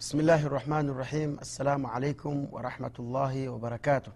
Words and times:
بسم 0.00 0.20
الله 0.20 0.46
الرحمن 0.46 0.88
الرحيم 0.88 1.38
السلام 1.40 1.86
عليكم 1.86 2.46
ورحمة 2.52 2.90
الله 2.98 3.48
وبركاته 3.48 4.12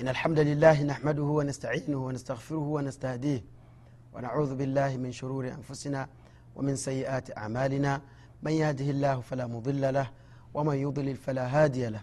إن 0.00 0.08
الحمد 0.08 0.38
لله 0.38 0.82
نحمده 0.82 1.22
ونستعينه 1.22 2.06
ونستغفره 2.06 2.58
ونستهديه 2.58 3.44
ونعوذ 4.12 4.54
بالله 4.54 4.96
من 4.96 5.12
شرور 5.12 5.48
أنفسنا 5.48 6.08
ومن 6.56 6.76
سيئات 6.76 7.38
أعمالنا 7.38 8.00
من 8.42 8.52
يهده 8.52 8.84
الله 8.90 9.20
فلا 9.20 9.46
مضل 9.46 9.94
له 9.94 10.10
ومن 10.54 10.76
يضلل 10.76 11.16
فلا 11.16 11.46
هادي 11.46 11.86
له 11.88 12.02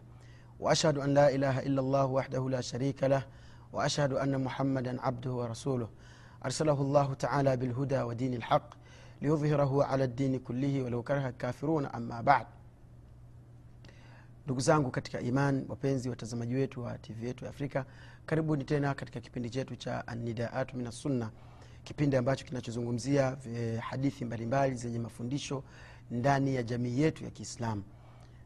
وأشهد 0.60 0.98
أن 0.98 1.14
لا 1.14 1.36
إله 1.36 1.60
إلا 1.60 1.82
الله 1.82 2.06
وحده 2.06 2.50
لا 2.50 2.62
شريك 2.62 3.04
له 3.04 3.26
وأشهد 3.74 4.14
أن 4.14 4.44
محمدا 4.44 5.02
عبده 5.02 5.32
ورسوله 5.32 5.90
أرسله 6.46 6.82
الله 6.82 7.14
تعالى 7.14 7.58
بالهدى 7.58 8.02
ودين 8.02 8.34
الحق 8.34 8.70
liyudhhirahu 9.22 9.84
ala 9.84 10.08
dini 10.08 10.40
kullihi 10.40 10.82
walau 10.82 11.04
karaha 11.04 11.32
kafiruna 11.32 11.94
ama 11.94 12.24
bad. 12.24 12.48
Ndugu 14.46 14.60
zangu 14.62 14.92
katika 14.92 15.22
iman 15.22 15.66
wapenzi 15.70 16.10
watazamaji 16.10 16.56
wetu 16.56 16.84
wa 16.84 16.98
tv 16.98 17.26
yetu 17.28 17.44
ya 17.46 17.50
afrika 17.50 17.86
karibuni 18.26 18.64
tena 18.64 18.94
katika 18.94 19.20
kipindi 19.20 19.50
chetu 19.50 19.76
cha 19.76 20.08
anidaatu 20.08 20.78
min 20.78 20.88
assunna 20.88 21.32
kipindi 21.84 22.18
ambacho 22.18 22.46
kinachozungumzia 22.46 23.38
eh, 23.48 23.80
hadithi 23.80 24.26
mbalimbali 24.26 24.76
zenye 24.76 25.00
mafundisho 25.00 25.64
ndani 26.12 26.56
ya 26.56 26.64
jamii 26.64 27.00
yetu 27.00 27.24
ya 27.24 27.30
kiislamu. 27.30 27.84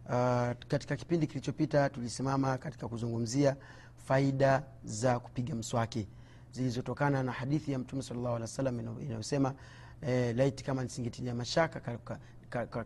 Uh, 0.05 0.51
katika 0.67 0.95
kipindi 0.95 1.27
kilichopita 1.27 1.89
tulisimama 1.89 2.57
katika 2.57 2.87
kuzungumzia 2.87 3.55
faida 4.07 4.63
za 4.83 5.19
kupiga 5.19 5.55
mswaki 5.55 6.07
zilizotokana 6.51 7.23
na 7.23 7.31
hadithi 7.31 7.71
ya 7.71 7.79
mtume 7.79 8.01
salllahu 8.01 8.35
alih 8.35 8.41
wa 8.41 8.47
sallam 8.47 9.53
eh, 10.01 10.35
laiti 10.35 10.63
kama 10.63 10.83
nisingetilia 10.83 11.35
mashaka 11.35 11.79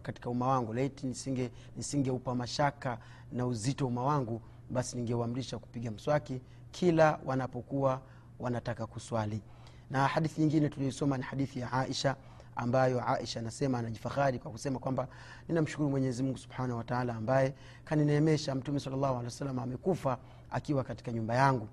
katika, 0.01 0.29
umma 0.29 0.47
wangu. 0.47 0.73
Laiti 0.73 1.07
nisinge 1.07 1.51
nisingeupa 1.77 2.35
mashaka 2.35 2.97
na 3.31 3.45
uzito 3.45 3.87
umma 3.87 4.03
wangu 4.03 4.41
basi 4.69 4.95
ningeuamrisha 4.97 5.57
kupiga 5.59 5.91
mswaki 5.91 6.41
kila 6.71 7.19
wanapokuwa 7.25 8.01
wanataka 8.39 8.85
kuswali. 8.87 9.41
Na 9.89 10.07
hadithi 10.07 10.41
nyingine 10.41 10.69
tuliosoma 10.69 11.17
ni 11.17 11.23
hadithi 11.23 11.59
ya 11.59 11.71
aisha 11.73 12.15
ambayo 12.55 13.09
aisha 13.09 13.39
anasema 13.39 13.79
anajifahari 13.79 14.39
kwa 14.39 14.51
kusema 14.51 14.79
kwamba 14.79 15.07
ninamshukuru 15.47 15.89
mwenyezi 15.89 16.23
mungu 16.23 16.37
subhanahu 16.37 16.77
wataala 16.77 17.15
ambaye 17.15 17.53
kanineemesha 17.85 18.55
mtume 18.55 18.79
salllahu 18.79 19.05
alehi 19.13 19.25
wa 19.25 19.31
sallam 19.31 19.59
amekufa 19.59 20.17
akiwa 20.51 20.83
katika 20.83 21.11
nyumba 21.11 21.35
yangu 21.35 21.67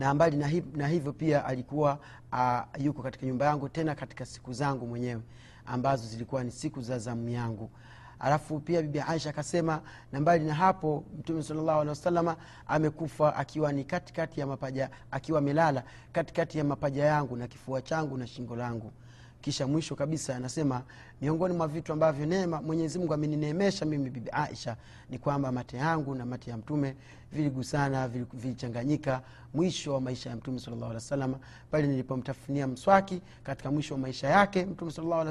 na 0.00 0.14
mbali 0.14 0.36
na, 0.36 0.46
hiv, 0.46 0.76
na 0.76 0.88
hivyo 0.88 1.12
pia 1.12 1.44
alikuwa 1.44 1.98
uh, 2.32 2.84
yuko 2.84 3.02
katika 3.02 3.26
nyumba 3.26 3.46
yangu 3.46 3.68
tena 3.68 3.94
katika 3.94 4.26
siku 4.26 4.52
zangu 4.52 4.86
mwenyewe 4.86 5.22
ambazo 5.66 6.06
zilikuwa 6.08 6.44
ni 6.44 6.50
siku 6.50 6.82
za 6.82 6.98
zamu 6.98 7.28
yangu. 7.28 7.70
Alafu 8.18 8.60
pia 8.60 8.82
bibi 8.82 9.00
aisha 9.00 9.30
akasema 9.30 9.82
na 10.12 10.20
mbali 10.20 10.44
na 10.44 10.54
hapo 10.54 11.04
mtume 11.18 11.42
salllahu 11.42 11.70
alehi 11.80 11.88
wasalama 11.88 12.36
amekufa 12.66 13.36
akiwa 13.36 13.72
ni 13.72 13.84
katikati 13.84 14.40
ya 14.40 14.46
mapaja 14.46 14.90
akiwa 15.10 15.38
amelala 15.38 15.82
katikati 16.12 16.58
ya 16.58 16.64
mapaja 16.64 17.04
yangu 17.04 17.36
na 17.36 17.48
kifua 17.48 17.82
changu 17.82 18.16
na 18.16 18.26
shingo 18.26 18.56
langu 18.56 18.92
kisha 19.40 19.66
mwisho 19.66 19.94
kabisa 19.96 20.36
anasema 20.36 20.82
miongoni 21.20 21.54
mwa 21.54 21.68
vitu 21.68 21.92
ambavyo 21.92 22.26
neema 22.26 22.62
mwenyezi 22.62 22.98
mungu 22.98 23.14
amenineemesha 23.14 23.84
mimi 23.84 24.10
bibi 24.10 24.30
aisha 24.32 24.76
ni 25.10 25.18
kwamba 25.18 25.52
mate 25.52 25.76
yangu 25.76 26.14
na 26.14 26.26
mate 26.26 26.50
ya 26.50 26.56
mtume 26.56 26.96
viligusana 27.32 28.08
vilichanganyika 28.32 29.22
mwisho 29.54 29.94
wa 29.94 30.00
maisha 30.00 30.30
ya 30.30 30.36
mtume 30.36 30.58
salllahu 30.60 30.90
alih 31.12 31.36
pale 31.70 31.86
nilipomtafunia 31.86 32.66
mswaki 32.66 33.22
katika 33.42 33.70
mwisho 33.70 33.94
wa 33.94 34.00
maisha 34.00 34.28
yake 34.28 34.64
mtume 34.66 34.92
wa 35.10 35.24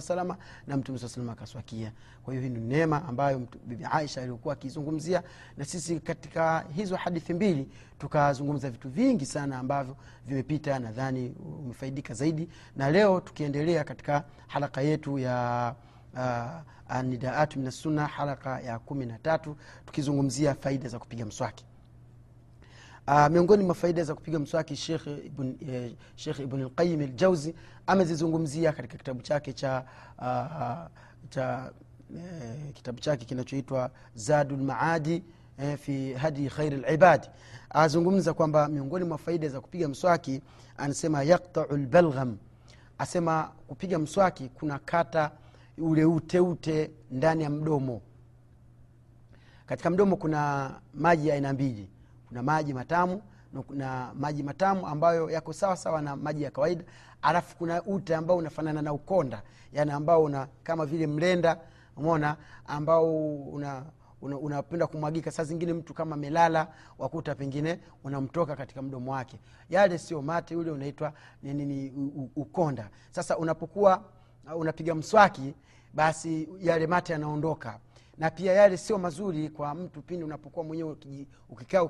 na 0.67 0.77
mtume 0.77 0.99
saa 0.99 1.07
salama 1.07 1.31
akaswakia. 1.31 1.91
Kwa 2.23 2.33
hiyo 2.33 2.43
hii 2.47 2.53
ni 2.53 2.59
neema 2.59 3.05
ambayo 3.07 3.41
bibi 3.65 3.85
aisha 3.91 4.21
aliokuwa 4.21 4.53
akizungumzia 4.53 5.23
na 5.57 5.65
sisi 5.65 5.99
katika 5.99 6.65
hizo 6.75 6.95
hadithi 6.95 7.33
mbili 7.33 7.67
tukazungumza 7.99 8.69
vitu 8.69 8.89
vingi 8.89 9.25
sana 9.25 9.57
ambavyo 9.59 9.95
vimepita 10.27 10.79
nadhani 10.79 11.35
umefaidika 11.59 12.13
zaidi. 12.13 12.49
Na 12.75 12.91
leo 12.91 13.19
tukiendelea 13.21 13.83
katika 13.83 14.23
halaka 14.47 14.81
yetu 14.81 15.19
ya 15.19 15.75
uh, 16.13 16.19
anidaatu 16.89 17.59
minassunna 17.59 18.07
halaka 18.07 18.59
ya 18.61 18.79
kumi 18.79 19.05
na 19.05 19.17
tatu 19.19 19.57
tukizungumzia 19.85 20.55
faida 20.55 20.89
za 20.89 20.99
kupiga 20.99 21.25
mswaki. 21.25 21.65
Uh, 23.07 23.27
miongoni 23.27 23.63
mwa 23.63 23.75
faida 23.75 24.03
za 24.03 24.15
kupiga 24.15 24.39
mswaki 24.39 24.75
shekh 24.75 25.07
ibn, 25.07 25.53
eh, 25.69 25.91
ibn 26.39 26.63
lqayim 26.63 27.01
ljauzi 27.01 27.55
amezizungumzia 27.87 28.71
katika 28.71 28.97
kitabu 28.97 29.21
chake 29.21 29.53
cha 29.53 29.83
uh, 30.17 30.99
cha 31.29 31.71
eh, 32.17 32.73
kitabu 32.73 32.99
chake 32.99 33.25
kinachoitwa 33.25 33.91
zadu 34.15 34.55
lmaadi 34.55 35.13
eh, 35.13 35.21
fi 35.77 36.13
hadi 36.13 36.49
khairi 36.49 36.77
libadi 36.77 37.27
azungumza 37.69 38.33
kwamba 38.33 38.67
miongoni 38.67 39.05
mwa 39.05 39.17
faida 39.17 39.49
za 39.49 39.61
kupiga 39.61 39.87
mswaki 39.87 40.41
anasema 40.77 41.23
yaktau 41.23 41.77
lbalgham 41.77 42.37
asema 42.97 43.51
kupiga 43.67 43.99
mswaki 43.99 44.49
kuna 44.49 44.79
kata 44.79 45.31
ule 45.77 46.05
uteute 46.05 46.91
ndani 47.11 47.43
ya 47.43 47.49
mdomo. 47.49 48.01
Katika 49.65 49.89
mdomo 49.89 50.15
kuna 50.15 50.71
maji 50.93 51.27
ya 51.27 51.35
aina 51.35 51.53
mbili. 51.53 51.89
Kuna 52.27 52.43
maji 52.43 52.73
matamu 52.73 53.21
na 53.69 54.11
maji 54.13 54.43
matamu 54.43 54.87
ambayo 54.87 55.29
yako 55.29 55.53
sawa 55.53 55.77
sawa 55.77 56.01
na 56.01 56.15
maji 56.15 56.43
ya 56.43 56.51
kawaida. 56.51 56.83
Alafu 57.21 57.57
kuna 57.57 57.83
ute 57.83 58.15
ambao 58.15 58.37
unafanana 58.37 58.81
na 58.81 58.93
ukonda 58.93 59.41
yani 59.73 59.91
ambao 59.91 60.23
una 60.23 60.47
kama 60.63 60.85
vile 60.85 61.07
mlenda 61.07 61.57
umona 61.97 62.37
ambao 62.67 63.35
una 63.35 63.83
unapenda 64.21 64.85
una 64.85 64.87
kumwagika. 64.87 65.31
Saa 65.31 65.43
zingine 65.43 65.73
mtu 65.73 65.93
kama 65.93 66.15
melala 66.15 66.67
wakuta 66.97 67.35
pengine 67.35 67.79
unamtoka 68.03 68.55
katika 68.55 68.81
mdomo 68.81 69.11
wake. 69.11 69.39
Yale 69.69 69.97
sio 69.97 70.21
mate 70.21 70.55
ule 70.55 70.71
unaitwa 70.71 71.13
nini 71.43 71.93
ukonda. 72.35 72.89
Sasa 73.11 73.37
unapokuwa 73.37 74.03
unapiga 74.55 74.95
mswaki 74.95 75.53
basi 75.93 76.49
yale 76.59 76.87
mate 76.87 77.13
yanaondoka. 77.13 77.79
Na 78.17 78.31
pia 78.31 78.53
yale 78.53 78.77
sio 78.77 78.97
mazuri 78.97 79.49
kwa 79.49 79.75
mtu 79.75 80.01
pindi 80.01 80.23
unapokuwa 80.25 80.65
mwenyewe 80.65 80.97
ukikaa 81.49 81.83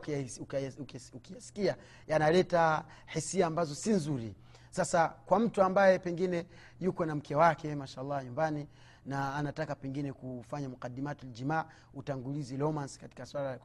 ukiyasikia 0.80 1.76
yanaleta 2.08 2.86
hisia 3.06 3.48
ambazo 3.48 3.76
si 3.76 3.90
nzuri. 3.90 4.36
Sasa 4.70 5.08
kwa 5.26 5.40
mtu 5.40 5.62
ambaye 5.64 6.00
pengine 6.00 6.46
yuko 6.80 7.06
na 7.06 7.16
mke 7.16 7.36
wake 7.36 7.76
mashallah 7.76 8.26
nyumbani 8.26 8.68
na 9.10 9.36
anataka 9.36 9.76
pengine 9.76 10.14
kufanya 10.14 10.70
mukadimatu 10.70 11.26
ljimaa 11.28 11.66
utangulizi 11.94 12.58
romance 12.58 13.00
katika 13.00 13.26
swala 13.26 13.60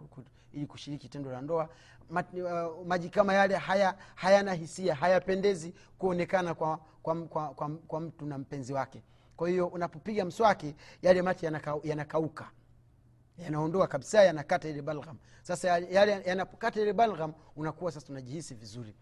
ili 0.52 0.66
kushiriki 0.66 1.08
tendo 1.08 1.30
la 1.30 1.40
ndoa. 1.42 1.68
Uh, 2.10 2.86
maji 2.86 3.08
kama 3.08 3.34
yale 3.34 3.56
haya 3.56 3.94
hayana 4.14 4.54
hisia 4.54 4.94
hayapendezi 4.94 5.74
kuonekana 5.98 6.54
kwa, 6.54 6.78
kwa, 7.02 7.14
kwa, 7.26 7.48
kwa, 7.48 7.68
kwa 7.68 8.00
mtu 8.00 8.26
na 8.26 8.38
mpenzi 8.38 8.72
wake. 8.72 9.02
Kwa 9.36 9.48
hiyo 9.48 9.66
unapopiga 9.66 10.24
mswaki 10.24 10.74
yale 11.02 11.22
mati 11.22 11.46
yanakauka. 11.46 11.88
Yanaka 11.88 12.50
yanaondoa 13.38 13.86
kabisa 13.86 14.22
yanakata 14.24 14.68
ile 14.68 14.82
balgham. 14.82 15.16
Sasa 15.42 15.68
yale 15.78 16.22
yanapokata 16.26 16.80
ile 16.80 16.92
balgham 16.92 17.32
unakuwa 17.56 17.92
sasa 17.92 18.06
unajihisi 18.12 18.54
vizuri 18.54 18.94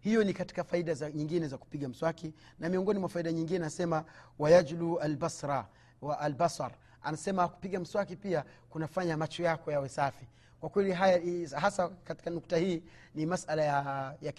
hiyo 0.00 0.24
ni 0.24 0.32
katika 0.34 0.64
faida 0.64 0.94
za 0.94 1.10
nyingine 1.10 1.48
za 1.48 1.58
kupiga 1.58 1.88
mswaki 1.88 2.32
na 2.58 2.68
miongoni 2.68 2.98
mwa 2.98 3.08
faida 3.08 3.32
nyingine 3.32 3.58
anasema 3.58 4.04
wayajlu 4.38 4.98
albasra 4.98 5.66
wa 6.02 6.18
albasar. 6.20 6.72
Anasema 7.02 7.48
kupiga 7.48 7.80
mswaki 7.80 8.16
pia 8.16 8.44
kunafanya 8.70 9.16
macho 9.16 9.42
yako 9.42 9.72
yawe 9.72 9.88
safi 9.88 10.26
kwa 10.60 10.68
kweli 10.68 10.92
haya 10.92 11.20
hasa 11.60 11.88
katika 11.88 12.30
nukta 12.30 12.56
hii 12.56 12.82
ni 13.14 13.26
masala 13.26 13.64
ya, 13.64 14.14
ya, 14.22 14.32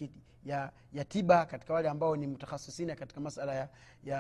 ya, 0.46 0.72
ya 0.94 1.06
tiba 1.06 1.46
katika 1.46 1.74
wale 1.74 1.90
ambao 1.90 2.16
ni 2.16 2.28
mutakhasisina 2.28 2.96
katika 2.96 3.20
masala 3.22 3.56
ya, 3.56 3.70
ya, 4.04 4.18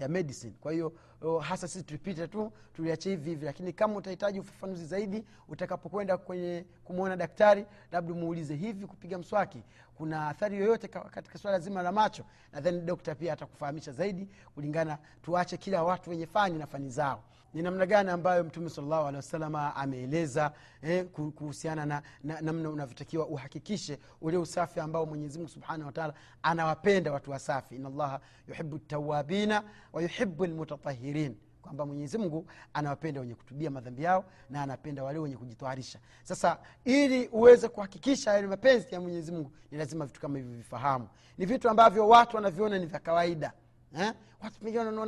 ya 0.00 0.08
medicine. 0.08 0.52
Kwa 0.60 0.72
hiyo 0.72 0.92
hasa 1.40 1.68
sisi 1.68 1.84
tulipita 1.84 2.28
tu 2.28 2.52
tuliache 2.74 3.10
hivi 3.10 3.30
hivi 3.30 3.44
lakini 3.44 3.72
kama 3.72 3.96
utahitaji 3.96 4.40
ufafanuzi 4.40 4.86
zaidi 4.86 5.24
utakapokwenda 5.48 6.16
kwenye 6.18 6.64
kumwona 6.84 7.16
daktari 7.16 7.66
labda 7.92 8.14
muulize 8.14 8.54
hivi 8.56 8.86
kupiga 8.86 9.18
mswaki 9.18 9.62
kuna 9.94 10.28
athari 10.28 10.56
yoyote 10.58 10.88
katika 10.88 11.38
swala 11.38 11.58
zima 11.58 11.82
la 11.82 11.92
macho? 11.92 12.24
Nadhani 12.52 12.80
dokta 12.80 13.14
pia 13.14 13.32
atakufahamisha 13.32 13.92
zaidi 13.92 14.28
kulingana 14.54 14.98
tuache 15.22 15.56
kila 15.56 15.82
watu 15.82 16.10
wenye 16.10 16.26
fani 16.26 16.58
na 16.58 16.66
fani 16.66 16.90
zao 16.90 17.22
ni 17.54 17.62
namna 17.62 17.86
gani 17.86 18.10
ambayo 18.10 18.44
mtume 18.44 18.70
salllahu 18.70 19.02
alehi 19.02 19.16
wasalama 19.16 19.76
ameeleza 19.76 20.52
eh, 20.82 21.04
kuhusiana 21.34 21.86
na 21.86 22.02
namna 22.24 22.52
na 22.62 22.70
unavyotakiwa 22.70 23.26
uhakikishe 23.26 23.98
ule 24.20 24.36
usafi 24.36 24.80
ambao 24.80 25.06
mwenyezimungu 25.06 25.50
subhanahu 25.50 25.86
wataala 25.86 26.14
anawapenda 26.42 27.12
watu 27.12 27.30
wasafi. 27.30 27.74
Inallaha 27.76 28.20
yuhibu 28.48 28.78
tawabina 28.78 29.62
wa 29.92 30.02
yuhibu 30.02 30.46
lmutatahirin 30.46 31.36
kwamba 31.62 31.86
mwenyezimngu 31.86 32.46
anawapenda 32.74 33.20
wenye 33.20 33.34
kutubia 33.34 33.70
madhambi 33.70 34.02
yao 34.02 34.24
na 34.50 34.62
anapenda 34.62 35.04
wale 35.04 35.18
wenye 35.18 35.36
kujitwarisha 35.36 35.98
sasa 36.22 36.58
ili 36.84 37.28
uweze 37.28 37.68
kuhakikisha 37.68 38.32
yale 38.32 38.46
mapenzi 38.46 38.94
ya 38.94 39.00
mwenyezimngu 39.00 39.52
ni 39.70 39.78
lazima 39.78 40.06
vitu 40.06 40.20
kama 40.20 40.38
hivyo 40.38 40.52
vifahamu. 40.56 41.08
Ni 41.38 41.46
vitu 41.46 41.68
ambavyo 41.70 42.08
watu 42.08 42.36
wanaviona 42.36 42.78
ni 42.78 42.86
vya 42.86 42.98
kawaida 42.98 43.52
eh? 43.98 44.12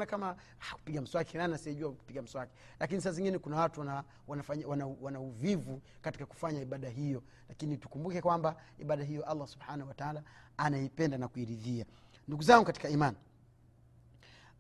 kama 0.07 0.29
ah, 0.61 0.75
kupiga 0.75 1.01
mswaki 1.01 1.37
nani 1.39 1.55
asiyejua 1.55 1.91
kupiga 1.93 2.23
mswaki. 2.23 2.53
Lakini 2.81 3.01
saa 3.01 3.11
zingine 3.11 3.39
kuna 3.39 3.57
watu 3.57 3.81
wana, 3.81 4.05
wanafanya, 4.29 4.67
wana, 4.69 4.87
wana 5.01 5.21
uvivu 5.21 5.81
katika 6.03 6.27
kufanya 6.27 6.61
ibada 6.61 6.89
hiyo. 6.89 7.23
Lakini 7.49 7.77
tukumbuke 7.77 8.21
kwamba 8.23 8.57
ibada 8.79 9.05
hiyo 9.05 9.25
allah 9.25 9.47
subhanahu 9.49 9.89
wataala 9.89 10.23
anaipenda 10.57 11.19
na 11.19 11.29
kuiridhia. 11.29 11.85
Ndugu 12.29 12.43
zangu 12.43 12.65
katika 12.65 12.89
imani 12.89 13.17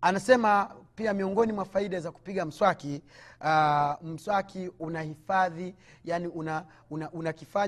anasema 0.02 0.74
pia 0.94 1.14
miongoni 1.14 1.52
mwa 1.52 1.64
faida 1.64 2.00
za 2.00 2.12
kupiga 2.12 2.44
mswaki 2.44 3.02
uh, 3.40 4.02
mswaki 4.02 4.70
unahifadhi 4.78 5.74
yani 6.04 6.26
unakifanya 6.26 6.66
una, 6.90 7.10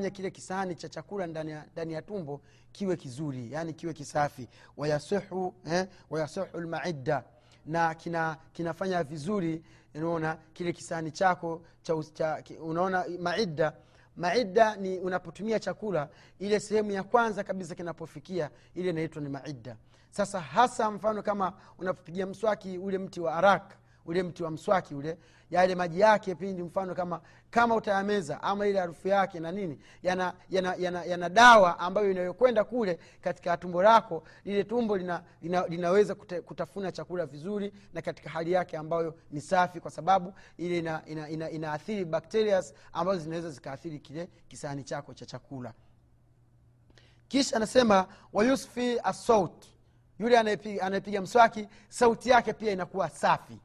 una 0.03 0.11
kile 0.11 0.31
kisahani 0.31 0.75
cha 0.75 0.89
chakula 0.89 1.27
ndani 1.27 1.93
ya, 1.93 2.03
tumbo 2.03 2.41
kiwe 2.73 2.97
kizuri 2.97 3.53
yani 3.53 3.73
kiwe 3.75 3.93
kisafi. 3.93 4.49
Wayasihu 4.77 5.55
eh, 5.73 5.87
wayasihu 6.11 6.47
lmaidda 6.61 7.25
na 7.67 7.95
kina 7.95 8.37
kinafanya 8.53 9.03
vizuri 9.03 9.63
unaona 9.95 10.37
kile 10.53 10.73
kisahani 10.73 11.11
chako 11.11 11.63
cha, 11.83 11.95
cha, 12.15 12.43
unaona 12.63 13.05
maidda. 13.21 13.73
Maidda 14.17 14.77
ni 14.77 14.99
unapotumia 14.99 15.59
chakula 15.61 16.09
ile 16.39 16.61
sehemu 16.61 16.91
ya 16.91 17.03
kwanza 17.03 17.45
kabisa 17.45 17.75
kinapofikia 17.75 18.51
ile 18.75 18.91
inaitwa 18.91 19.23
ni 19.23 19.29
maidda 19.29 19.77
sasa 20.15 20.41
hasa 20.41 20.91
mfano 20.91 21.23
kama 21.23 21.53
unapopigia 21.79 22.27
mswaki 22.27 22.79
ule 22.79 22.99
mti 22.99 23.21
wa 23.21 23.35
arak 23.35 23.75
ule 24.07 24.23
mti 24.23 24.43
wa 24.43 24.51
mswaki 24.51 24.95
ule 24.95 25.19
yale 25.51 25.75
maji 25.75 26.01
yake 26.01 26.35
pindi 26.35 26.63
mfano 26.63 26.95
kama 26.95 27.21
kama 27.51 27.75
utayameza 27.75 28.43
ama 28.43 28.67
ile 28.67 28.79
harufu 28.79 29.09
yake 29.09 29.41
na 29.41 29.53
nini 29.53 29.79
yana, 30.03 30.33
yana, 30.51 30.75
yana, 30.79 31.05
yana 31.05 31.29
dawa 31.29 31.79
ambayo 31.79 32.11
inayokwenda 32.11 32.65
kule 32.65 32.99
katika 33.21 33.57
tumbo 33.57 33.83
lako 33.83 34.23
lile 34.45 34.65
tumbo 34.65 34.97
lina, 34.97 35.23
lina, 35.43 35.67
linaweza 35.67 36.15
kute, 36.15 36.41
kutafuna 36.41 36.93
chakula 36.93 37.27
vizuri 37.27 37.73
na 37.93 38.03
katika 38.03 38.31
hali 38.31 38.53
yake 38.53 38.77
ambayo 38.77 39.15
ni 39.31 39.41
safi 39.41 39.81
kwa 39.81 39.91
sababu 39.91 40.35
ile 40.57 40.79
inaathiri 40.79 41.13
ina, 41.13 41.29
ina, 41.29 41.51
ina, 41.51 41.79
ina 42.49 42.63
ambazo 42.93 43.19
zinaweza 43.21 43.51
zikaathiri 43.51 43.99
kile 43.99 44.29
kisahani 44.49 44.85
chako 44.85 45.15
cha 45.15 45.27
chakula. 45.27 45.73
Kisha 47.29 47.57
anasema 47.57 48.07
wayusfi 48.33 49.01
assaut 49.05 49.74
yule 50.19 50.39
anayepiga 50.83 51.21
mswaki 51.21 51.69
sauti 51.89 52.31
yake 52.31 52.53
pia 52.53 52.73
inakuwa 52.73 53.09
safi. 53.11 53.59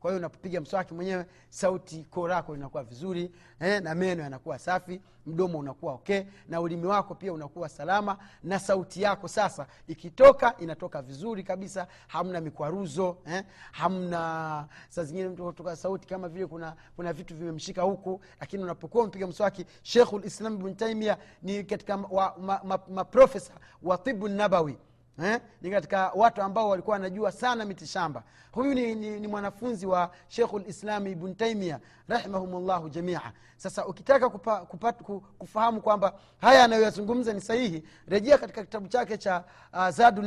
Kwa 0.00 0.10
hiyo 0.10 0.18
unapopiga 0.18 0.60
mswaki 0.60 0.94
mwenyewe 0.94 1.26
sauti 1.48 2.06
koo 2.10 2.28
lako 2.28 2.54
linakuwa 2.54 2.84
vizuri 2.84 3.30
eh, 3.60 3.82
na 3.82 3.94
meno 3.94 4.22
yanakuwa 4.22 4.58
safi 4.58 5.00
mdomo 5.26 5.58
unakuwa 5.58 5.92
okay 5.92 6.22
na 6.48 6.60
ulimi 6.60 6.86
wako 6.86 7.14
pia 7.14 7.32
unakuwa 7.32 7.68
salama 7.68 8.18
na 8.42 8.58
sauti 8.58 9.02
yako 9.02 9.28
sasa 9.28 9.66
ikitoka 9.86 10.56
inatoka 10.58 11.02
vizuri 11.02 11.42
kabisa. 11.42 11.86
Hamna 12.08 12.40
mikwaruzo 12.40 13.16
eh, 13.26 13.44
hamna 13.72 14.68
saa 14.88 15.04
zingine 15.04 15.28
mtutoka 15.28 15.76
sauti 15.76 16.06
kama 16.08 16.28
vile 16.28 16.46
kuna 16.46 16.76
kuna 16.96 17.12
vitu 17.12 17.36
vimemshika 17.36 17.82
huku 17.82 18.20
lakini 18.40 18.62
unapokuwa 18.62 19.06
mpiga 19.06 19.26
mswaki 19.26 19.66
shekhulislam 19.82 20.52
lislam 20.52 20.58
bn 20.58 20.74
taimia 20.74 21.16
ni 21.42 21.64
katika 21.64 21.96
maprofesa 21.96 23.52
ma, 23.54 23.60
ma, 23.64 23.64
ma 23.82 23.90
wa 23.90 23.98
tibu 23.98 24.28
nabawi 24.28 24.78
Eh? 25.24 25.40
ni 25.62 25.70
katika 25.70 26.10
watu 26.14 26.42
ambao 26.42 26.68
walikuwa 26.68 26.94
wanajua 26.94 27.32
sana 27.32 27.64
mitishamba 27.64 28.22
huyu 28.52 28.74
ni, 28.74 28.94
ni, 28.94 29.20
ni 29.20 29.28
mwanafunzi 29.28 29.86
wa 29.86 30.10
shekhu 30.28 30.58
lislami 30.58 31.10
ibn 31.10 31.34
taimia 31.34 31.80
rahimahumllahu 32.08 32.88
jamia. 32.88 33.32
Sasa 33.56 33.86
ukitaka 33.86 34.28
kupa, 34.30 34.60
kupa, 34.60 34.92
kufahamu 35.38 35.80
kwamba 35.80 36.12
haya 36.40 36.64
anayoyazungumza 36.64 37.32
ni 37.32 37.40
sahihi 37.40 37.84
rejea 38.08 38.38
katika 38.38 38.62
kitabu 38.64 38.88
chake 38.88 39.18
cha 39.18 39.44
uh, 39.72 39.88
zadu 39.88 40.22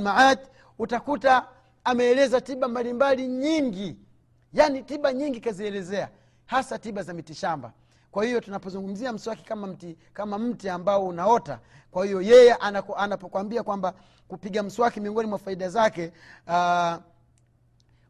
utakuta 0.80 1.48
ameeleza 1.84 2.42
tiba 2.42 2.68
mbalimbali 2.68 3.28
nyingi. 3.28 3.96
Yaani 4.54 4.84
tiba 4.84 5.14
nyingi 5.14 5.40
kazielezea 5.40 6.10
hasa 6.46 6.80
tiba 6.80 7.04
za 7.04 7.14
mitishamba 7.14 7.74
kwa 8.16 8.26
hiyo 8.26 8.42
tunapozungumzia 8.42 9.14
mswaki 9.14 9.44
kama 9.44 9.68
mti 9.68 9.98
kama 10.14 10.40
mti 10.40 10.70
ambao 10.70 11.08
unaota 11.08 11.60
kwa 11.92 12.06
hiyo 12.06 12.22
yeye 12.22 12.54
anapokwambia 12.98 13.64
kwamba 13.64 13.94
kupiga 14.28 14.64
mswaki 14.64 15.00
miongoni 15.00 15.30
mwa 15.30 15.40
faida 15.40 15.70
zake 15.70 16.12
uh, 16.48 16.96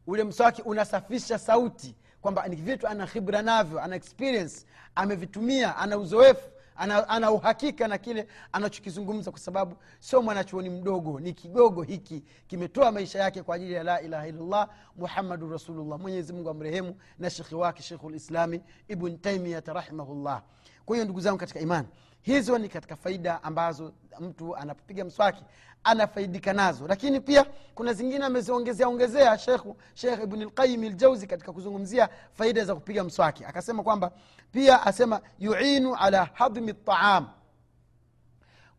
ule 0.08 0.24
mswaki 0.24 0.62
unasafisha 0.62 1.40
sauti 1.40 1.96
kwamba 2.22 2.48
ni 2.48 2.56
vitu 2.56 2.88
ana 2.88 3.08
khibra 3.08 3.42
navyo 3.42 3.82
ana 3.82 3.96
experience 3.96 4.66
amevitumia 4.96 5.78
ana 5.78 5.98
uzoefu 5.98 6.50
ana, 6.76 7.10
ana 7.10 7.32
uhakika 7.32 7.88
na 7.88 7.98
kile 7.98 8.28
anachokizungumza 8.52 9.32
kwa 9.32 9.40
sababu 9.40 9.76
sio 10.00 10.22
mwanachuoni 10.22 10.70
mdogo 10.70 11.20
ni 11.20 11.34
kigogo 11.34 11.84
hiki. 11.84 12.24
Kimetoa 12.48 12.92
maisha 12.92 13.20
yake 13.20 13.44
kwa 13.44 13.56
ajili 13.56 13.74
ya 13.74 13.84
la 13.84 14.02
ilaha 14.02 14.28
illallah 14.28 14.70
muhammadun 14.96 15.52
rasulullah. 15.52 16.00
Mwenyezimungu 16.00 16.50
amrehemu 16.50 16.96
na 17.20 17.30
shekhi 17.30 17.56
wake 17.56 17.84
shekhu 17.84 18.10
lislami 18.10 18.62
ibn 18.88 19.18
taimiyata 19.18 19.74
rahimahullah. 19.74 20.44
Kwa 20.86 20.96
hiyo 20.96 21.06
ndugu 21.06 21.22
zangu 21.22 21.38
katika 21.38 21.60
imani 21.60 21.88
hizo 22.26 22.58
ni 22.58 22.70
katika 22.70 22.96
faida 22.96 23.44
ambazo 23.44 23.94
mtu 24.20 24.56
anapopiga 24.56 25.06
mswaki 25.06 25.44
anafaidika 25.84 26.54
nazo. 26.54 26.88
Lakini 26.88 27.20
pia 27.22 27.46
kuna 27.76 27.94
zingine 27.94 28.26
ameziongezea 28.26 28.88
ongezea 28.88 29.38
shekhu 29.38 29.78
shekh 29.94 30.24
ibn 30.24 30.44
lqayim 30.44 30.84
ljauzi 30.84 31.28
katika 31.28 31.54
kuzungumzia 31.54 32.10
faida 32.34 32.66
za 32.66 32.76
kupiga 32.76 33.04
mswaki. 33.04 33.46
Akasema 33.46 33.84
kwamba 33.84 34.12
pia 34.52 34.82
asema 34.86 35.22
yuinu 35.40 35.96
ala 35.96 36.30
hadmi 36.34 36.74
taam 36.74 37.28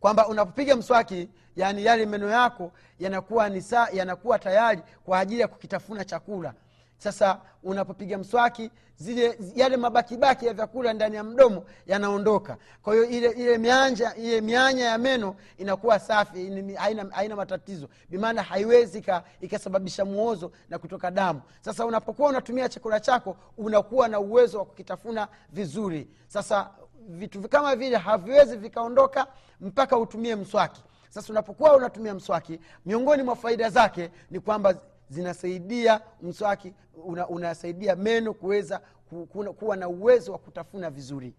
kwamba 0.01 0.29
unapopiga 0.29 0.77
mswaki 0.77 1.29
yani 1.57 1.85
yale 1.85 2.07
meno 2.07 2.29
yako 2.29 2.73
yanakuwa 2.99 3.49
nisa 3.49 3.89
yanakuwa 3.93 4.39
tayari 4.39 4.83
kwa 5.05 5.19
ajili 5.19 5.41
ya 5.41 5.49
kukitafuna 5.49 6.05
chakula 6.05 6.55
sasa 6.99 7.41
unapopiga 7.63 8.19
mswaki 8.19 8.71
zile 8.97 9.39
yale 9.55 9.77
mabakibaki 9.77 10.47
ya 10.47 10.55
vyakula 10.55 10.93
ndani 10.93 11.17
ya 11.17 11.25
mdomo 11.25 11.65
yanaondoka. 11.87 12.57
Kwa 12.83 12.95
hiyo 12.95 13.07
ile 13.09 13.31
ile 13.31 13.59
mianja 13.59 14.15
ile 14.15 14.41
mianya 14.41 14.85
ya 14.85 14.99
meno 14.99 15.37
inakuwa 15.59 15.99
safi 15.99 16.75
haina, 16.75 17.07
haina 17.11 17.37
matatizo. 17.37 17.89
Bimaana 18.11 18.43
haiwezi 18.43 19.05
ikasababisha 19.41 20.05
muozo 20.05 20.53
na 20.69 20.79
kutoka 20.79 21.11
damu. 21.11 21.41
Sasa 21.61 21.87
unapokuwa 21.87 22.29
unatumia 22.29 22.69
chakula 22.69 23.01
chako 23.01 23.37
unakuwa 23.59 24.09
na 24.09 24.21
uwezo 24.21 24.59
wa 24.59 24.65
kukitafuna 24.65 25.29
vizuri. 25.53 26.09
Sasa 26.27 26.71
vitu 27.09 27.49
kama 27.49 27.77
vile 27.77 27.97
haviwezi 27.97 28.57
vikaondoka 28.57 29.27
mpaka 29.61 29.99
utumie 29.99 30.37
mswaki. 30.37 30.83
Sasa 31.09 31.33
unapokuwa 31.33 31.77
unatumia 31.77 32.15
mswaki 32.15 32.61
miongoni 32.87 33.23
mwa 33.23 33.37
faida 33.37 33.71
zake 33.71 34.11
ni 34.31 34.41
kwamba 34.41 34.75
zinasaidia 35.09 36.01
mswaki 36.23 36.73
una, 37.05 37.29
unasaidia 37.29 37.97
meno 37.97 38.35
kuweza 38.35 38.81
ku, 39.09 39.27
ku, 39.27 39.55
kuwa 39.55 39.77
na 39.77 39.89
uwezo 39.89 40.33
wa 40.33 40.39
kutafuna 40.39 40.91
vizuri. 40.91 41.35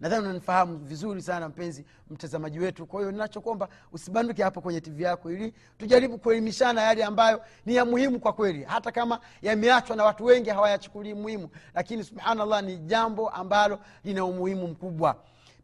Nadhani 0.00 0.24
unanifahamu 0.24 0.78
vizuri 0.78 1.22
sana 1.22 1.48
mpenzi 1.48 1.84
mtazamaji 2.10 2.58
wetu. 2.60 2.86
Kwa 2.86 3.00
hiyo 3.00 3.12
ninachokwamba 3.12 3.68
usibanduke 3.92 4.42
hapo 4.42 4.60
kwenye 4.60 4.80
tv 4.80 5.02
yako 5.02 5.30
ili 5.32 5.54
tujaribu 5.78 6.18
kuelimishana 6.18 6.82
yale 6.82 7.04
ambayo 7.04 7.42
ni 7.66 7.74
ya 7.76 7.84
muhimu 7.84 8.20
kwa 8.20 8.32
kweli. 8.32 8.64
Hata 8.64 8.92
kama 8.92 9.20
yameachwa 9.42 9.96
na 9.96 10.04
watu 10.04 10.24
wengi 10.24 10.50
hawayachukulii 10.50 11.14
muhimu 11.14 11.48
lakini 11.74 12.04
subhanallah 12.04 12.62
ni 12.64 12.78
jambo 12.78 13.28
ambalo 13.28 13.78
lina 14.04 14.24
umuhimu 14.24 14.66
mkubwa 14.68 15.16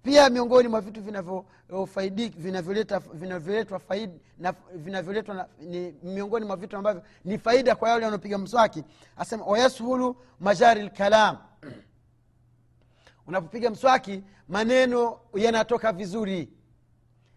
pia 0.02 0.30
miongoni 0.30 0.68
mwa 0.68 0.80
vitu 0.80 1.02
vinavyoletwa 2.36 2.98
vinavyoletwa 3.14 3.80
vinavyoletwa 4.74 5.48
ni 5.60 5.94
miongoni 6.02 6.46
mwa 6.46 6.56
vitu 6.56 6.76
ambavyo 6.76 7.02
ni 7.24 7.38
faida 7.38 7.74
kwa 7.74 7.90
yale 7.90 8.04
wanaopiga 8.04 8.38
mswaki. 8.38 8.84
Asema 9.16 9.44
wayashulu 9.44 10.16
majari 10.40 10.82
lkalam 10.82 11.36
unapopiga 13.26 13.70
mswaki 13.70 14.22
maneno 14.48 15.18
yanatoka 15.34 15.92
vizuri. 15.92 16.48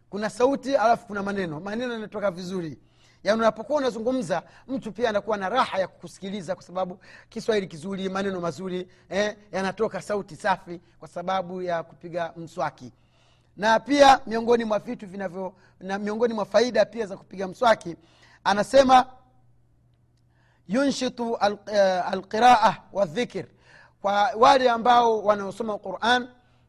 Kuna 0.10 0.30
sauti 0.30 0.76
alafu 0.76 1.08
kuna 1.08 1.24
maneno. 1.24 1.60
Maneno 1.60 1.94
yanatoka 1.94 2.32
vizuri 2.32 2.78
yaani 3.24 3.40
unapokuwa 3.40 3.78
unazungumza 3.80 4.44
mtu 4.68 4.92
pia 4.92 5.10
anakuwa 5.10 5.38
na 5.38 5.50
raha 5.50 5.80
ya 5.80 5.88
kukusikiliza 5.88 6.56
kwa 6.56 6.64
sababu 6.64 7.00
kiswahili 7.30 7.68
kizuri 7.68 8.10
maneno 8.10 8.42
mazuri 8.42 8.88
eh, 9.10 9.36
yanatoka 9.52 10.02
sauti 10.02 10.36
safi 10.36 10.82
kwa 11.00 11.08
sababu 11.08 11.62
ya 11.62 11.84
kupiga 11.84 12.34
mswaki. 12.38 12.92
Na 13.58 13.80
pia 13.80 14.20
miongoni 14.28 14.66
mwa 14.66 14.80
vitu 14.80 15.08
vinavyo 15.08 15.54
na 15.80 16.00
miongoni 16.00 16.34
mwa 16.34 16.46
faida 16.46 16.86
pia 16.86 17.06
za 17.06 17.18
kupiga 17.18 17.48
mswaki 17.48 17.96
anasema 18.44 19.06
yunshitu 20.68 21.38
alqiraa 21.38 22.62
al, 22.62 22.74
wadhikir 22.94 23.46
kwa 24.02 24.32
wale 24.38 24.70
ambao 24.70 25.24
wanaosoma 25.24 25.78
quran 25.78 26.28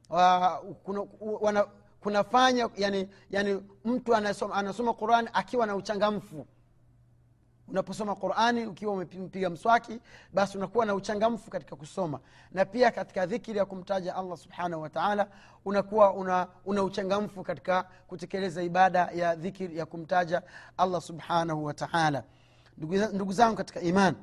wa, 0.08 0.50
kuna, 0.84 1.06
wana, 1.20 1.66
kunafanya 2.06 2.68
yani, 2.76 3.08
yani 3.30 3.62
mtu 3.84 4.14
anasoma, 4.14 4.54
anasoma 4.54 4.94
qurani 4.94 5.28
akiwa 5.32 5.66
na 5.66 5.76
uchangamfu. 5.76 6.46
Unaposoma 7.68 8.14
qurani 8.14 8.66
ukiwa 8.66 8.92
umepiga 8.92 9.50
mswaki 9.50 10.00
basi 10.32 10.58
unakuwa 10.58 10.86
na 10.86 10.94
uchangamfu 10.94 11.50
katika 11.50 11.76
kusoma. 11.76 12.20
Na 12.52 12.64
pia 12.64 12.90
katika 12.90 13.26
dhikiri 13.26 13.58
ya 13.58 13.64
kumtaja 13.64 14.16
allah 14.16 14.38
subhanahu 14.38 14.82
wataala 14.82 15.28
unakuwa 15.64 16.12
una, 16.12 16.46
una 16.64 16.82
uchangamfu 16.82 17.42
katika 17.42 17.82
kutekeleza 18.06 18.62
ibada 18.62 18.98
ya 19.14 19.34
dhikiri 19.34 19.78
ya 19.78 19.86
kumtaja 19.86 20.42
allah 20.76 21.00
subhanahu 21.00 21.64
wataala 21.64 22.24
ndugu 23.12 23.32
zangu 23.32 23.56
katika 23.56 23.80
iman 23.80 24.14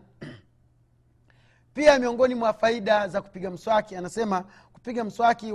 pia 1.73 1.99
miongoni 1.99 2.35
mwa 2.35 2.53
faida 2.53 3.07
za 3.07 3.21
kupiga 3.21 3.51
mswaki 3.51 3.95
anasema 3.95 4.45
kupiga 4.73 5.03
mswaki 5.03 5.51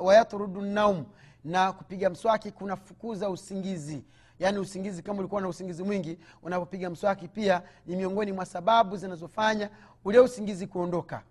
wayatrudu 0.00 0.60
naum 0.62 1.04
na 1.44 1.72
kupiga 1.72 2.10
mswaki 2.10 2.50
kunafukuza 2.50 3.30
usingizi. 3.30 4.04
Yaani 4.38 4.58
usingizi 4.58 5.02
kama 5.02 5.18
ulikuwa 5.18 5.40
na 5.40 5.48
usingizi 5.48 5.82
mwingi 5.82 6.18
unapopiga 6.42 6.90
mswaki 6.90 7.28
pia 7.28 7.62
ni 7.86 7.96
miongoni 7.96 8.32
mwa 8.32 8.46
sababu 8.46 8.96
zinazofanya 8.96 9.70
ule 10.04 10.18
usingizi 10.18 10.66
kuondoka. 10.66 11.22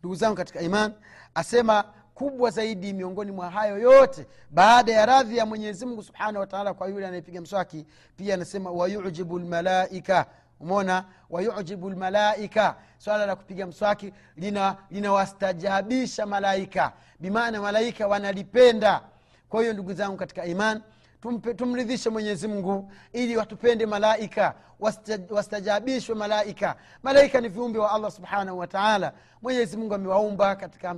Ndugu 0.00 0.14
zangu 0.14 0.36
katika 0.36 0.60
iman 0.60 0.92
asema 1.34 1.84
kubwa 2.14 2.50
zaidi 2.50 2.92
miongoni 2.92 3.32
mwa 3.32 3.50
hayo 3.50 3.78
yote 3.78 4.26
baada 4.50 4.92
ya 4.92 5.06
radhi 5.06 5.36
ya 5.36 5.46
mwenyezimngu 5.46 6.02
subhanahu 6.02 6.38
wataala 6.38 6.74
kwa 6.74 6.88
yule 6.88 7.06
anayepiga 7.06 7.40
mswaki 7.40 7.86
pia 8.16 8.34
anasema 8.34 8.70
wayujibu 8.70 9.38
lmalaika 9.38 10.26
umona 10.60 11.04
wayujibu 11.30 11.90
lmalaika 11.90 12.76
swala 12.98 13.26
la 13.26 13.36
kupiga 13.36 13.66
mswaki 13.66 14.12
linawastajabisha 14.90 16.22
lina 16.24 16.30
malaika. 16.30 16.92
Bimaana 17.20 17.60
malaika 17.60 18.06
wanalipenda. 18.08 19.00
Kwa 19.48 19.60
hiyo 19.60 19.72
ndugu 19.72 19.92
zangu 19.92 20.16
katika 20.16 20.44
iman 20.44 20.82
tumridhishe 21.56 22.10
mwenyezi 22.10 22.48
mungu 22.48 22.92
ili 23.12 23.36
watupende 23.36 23.86
malaika 23.86 24.54
wastajabishwe 25.30 26.14
malaika. 26.14 26.76
Malaika 27.02 27.40
ni 27.40 27.48
viumbe 27.48 27.78
wa 27.78 27.92
allah 27.92 28.10
subhanahu 28.10 28.58
wataala 28.58 29.12
mwenyezi 29.42 29.76
mungu 29.76 29.94
amewaumba 29.94 30.56
katika, 30.56 30.94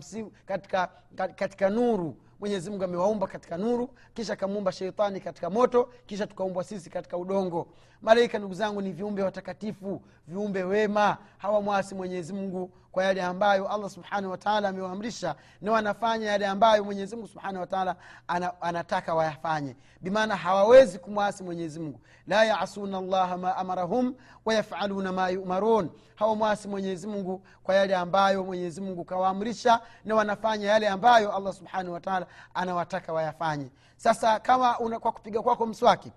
katika, 0.46 0.88
katika 1.36 1.70
nuru. 1.70 2.16
Mwenyezi 2.40 2.70
amewaumba 2.84 3.26
katika 3.26 3.56
nuru 3.56 3.90
kisha 4.14 4.32
akamuumba 4.32 4.72
sheitani 4.72 5.20
katika 5.20 5.50
moto 5.50 5.92
kisha 6.06 6.26
tukaumbwa 6.26 6.64
sisi 6.64 6.90
katika 6.90 7.16
udongo 7.16 7.68
malaika 8.02 8.38
ndugu 8.38 8.54
zangu 8.54 8.80
ni 8.82 8.92
viumbe 8.92 9.22
watakatifu 9.22 10.02
viumbe 10.28 10.62
wema. 10.64 11.16
Hawamwasi 11.38 11.94
mwenyezi 11.94 12.32
mungu 12.32 12.70
kwa 12.92 13.04
yale 13.04 13.22
ambayo 13.22 13.68
allah 13.68 13.90
subhanahu 13.90 14.30
wataala 14.30 14.68
amewaamrisha 14.68 15.34
na 15.60 15.72
wanafanya 15.72 16.26
yale 16.30 16.46
ambayo 16.46 16.84
mwenyezi 16.84 17.16
mungu 17.16 17.28
subhanahu 17.28 17.60
wataala 17.60 17.96
ana, 18.28 18.62
anataka 18.62 19.14
wayafanye. 19.14 19.76
Bimaana 20.00 20.36
hawawezi 20.36 20.98
kumwasi 20.98 21.42
mwenyezi 21.44 21.80
mungu. 21.80 22.00
La 22.26 22.44
yasuna 22.44 23.00
llaha 23.00 23.36
ma 23.38 23.56
amarahum 23.56 24.14
wayafaluna 24.44 25.12
ma 25.12 25.28
yumarun. 25.28 25.90
Hawamwasi 26.14 26.68
mwenyezi 26.68 27.06
mungu 27.06 27.42
kwa 27.62 27.74
yale 27.74 27.96
ambayo 27.96 28.44
mwenyezi 28.44 28.80
mungu 28.80 29.04
kawaamrisha 29.04 29.80
na 30.04 30.14
wanafanya 30.14 30.68
yale 30.68 30.88
ambayo 30.88 31.36
allah 31.36 31.52
subhanahu 31.52 31.92
wataala 31.92 32.26
anawataka 32.54 33.12
wayafanye. 33.12 33.70
Sasa 33.96 34.40
kama 34.40 34.78
una, 34.78 34.98
kwa 34.98 35.12
kupiga 35.12 35.42
kwako 35.42 35.66
mswaki 35.66 36.12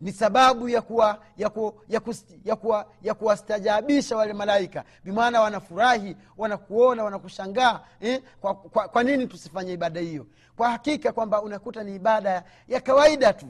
ni 0.00 0.12
sababu 0.12 0.68
ya 0.68 0.82
kuwa 0.82 1.22
ya, 1.36 1.48
ku, 1.50 1.80
ya, 1.88 2.00
ku, 2.00 2.14
ya, 2.44 2.56
kuwa, 2.56 2.86
ya 3.02 3.14
kuwastajabisha 3.14 4.16
wale 4.16 4.32
malaika. 4.32 4.84
Bimaana 5.04 5.40
wanafurahi 5.40 6.16
wanakuona 6.36 7.04
wanakushangaa 7.04 7.80
eh? 8.00 8.22
kwa, 8.40 8.54
kwa, 8.54 8.88
kwa 8.88 9.02
nini 9.02 9.26
tusifanye 9.26 9.72
ibada 9.72 10.00
hiyo? 10.00 10.26
Kwa 10.56 10.70
hakika 10.70 11.12
kwamba 11.12 11.42
unakuta 11.42 11.82
ni 11.82 11.94
ibada 11.94 12.44
ya 12.68 12.80
kawaida 12.80 13.32
tu. 13.32 13.46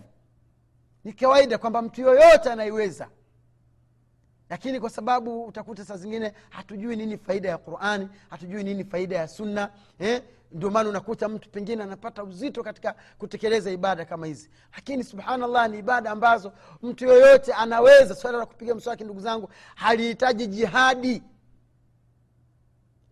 Ni 1.04 1.12
kawaida 1.12 1.58
kwamba 1.58 1.82
mtu 1.82 2.00
yoyote 2.00 2.50
anaiweza 2.52 3.08
lakini 4.50 4.80
kwa 4.80 4.90
sababu 4.90 5.44
utakuta 5.44 5.84
saa 5.84 5.96
zingine 5.96 6.32
hatujui 6.50 6.96
nini 6.96 7.18
faida 7.18 7.48
ya 7.48 7.58
qurani 7.58 8.08
hatujui 8.30 8.64
nini 8.64 8.84
faida 8.84 9.16
ya 9.16 9.28
sunna 9.28 9.70
eh? 9.98 10.22
ndio 10.52 10.70
maana 10.70 10.88
unakuta 10.88 11.28
mtu 11.28 11.50
pengine 11.50 11.82
anapata 11.82 12.24
uzito 12.24 12.62
katika 12.62 12.94
kutekeleza 13.18 13.70
ibada 13.70 14.04
kama 14.04 14.26
hizi. 14.26 14.50
Lakini 14.74 15.04
subhanallah 15.04 15.70
ni 15.70 15.78
ibada 15.78 16.10
ambazo 16.10 16.52
mtu 16.82 17.04
yoyote 17.04 17.52
anaweza 17.52 18.14
swala 18.14 18.38
la 18.38 18.46
kupiga 18.46 18.74
mswaki 18.74 19.04
ndugu 19.04 19.20
zangu 19.20 19.50
halihitaji 19.74 20.46
jihadi. 20.46 21.22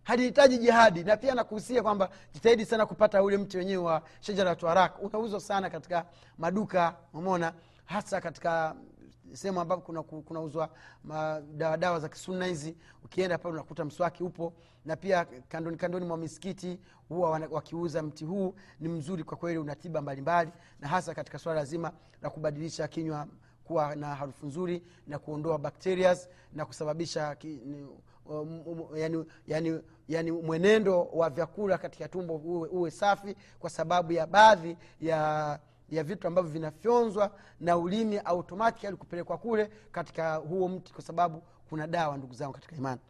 Halihitaji 0.03 0.57
jihadi. 0.57 1.03
Na 1.03 1.17
pia 1.17 1.35
nakuhusia 1.35 1.83
kwamba 1.83 2.09
jitahidi 2.33 2.65
sana 2.65 2.85
kupata 2.85 3.23
ule 3.23 3.37
mti 3.37 3.57
wenyewe 3.57 3.83
wa 3.83 4.01
shajaratu 4.19 4.69
arak 4.69 5.03
unauzwa 5.03 5.39
sana 5.39 5.69
katika 5.69 6.05
maduka 6.37 6.95
umona 7.13 7.53
hasa 7.85 8.21
katika 8.21 8.75
sehemu 9.33 9.61
ambapo 9.61 9.81
kuna 9.81 10.03
kunauzwa 10.03 10.69
dawadawa 11.03 11.77
dawa 11.77 11.99
za 11.99 12.09
kisunna 12.09 12.45
hizi. 12.45 12.75
Ukienda 13.03 13.37
pale 13.37 13.53
unakuta 13.53 13.85
mswaki 13.85 14.23
upo 14.23 14.53
na 14.85 14.95
pia 14.95 15.25
kandoni 15.25 15.77
kandoni 15.77 16.05
mwa 16.05 16.17
misikiti 16.17 16.79
huwa 17.09 17.29
wakiuza 17.51 18.03
mti 18.03 18.25
huu 18.25 18.55
ni 18.79 18.89
mzuri 18.89 19.23
kwa 19.23 19.37
kweli 19.37 19.57
una 19.59 19.75
tiba 19.75 20.01
mbalimbali 20.01 20.51
na 20.79 20.87
hasa 20.87 21.13
katika 21.13 21.39
swala 21.39 21.65
zima 21.65 21.91
la 22.21 22.29
kubadilisha 22.29 22.87
kinywa 22.87 23.27
kuwa 23.63 23.95
na 23.95 24.15
harufu 24.15 24.45
nzuri 24.45 24.83
na 25.07 25.19
kuondoa 25.19 25.57
bacterias 25.57 26.29
na 26.53 26.65
kusababisha 26.65 27.35
ki, 27.35 27.47
ni, 27.47 27.87
yani, 28.95 29.25
yani, 29.47 29.81
yani 30.07 30.31
mwenendo 30.31 31.03
wa 31.03 31.29
vyakula 31.29 31.77
katika 31.77 32.07
tumbo 32.07 32.35
uwe, 32.35 32.69
uwe 32.69 32.91
safi 32.91 33.35
kwa 33.59 33.69
sababu 33.69 34.13
ya 34.13 34.27
baadhi 34.27 34.77
ya 35.01 35.59
ya 35.91 36.03
vitu 36.03 36.27
ambavyo 36.27 36.51
vinafyonzwa 36.51 37.31
na 37.59 37.77
ulimi 37.77 38.17
automatikali 38.17 38.97
kupelekwa 38.97 39.37
kule 39.37 39.69
katika 39.91 40.35
huo 40.35 40.67
mti 40.67 40.93
kwa 40.93 41.01
sababu 41.03 41.43
kuna 41.69 41.87
dawa 41.87 42.17
ndugu 42.17 42.33
zangu 42.33 42.53
katika 42.53 42.75
imani. 42.75 43.01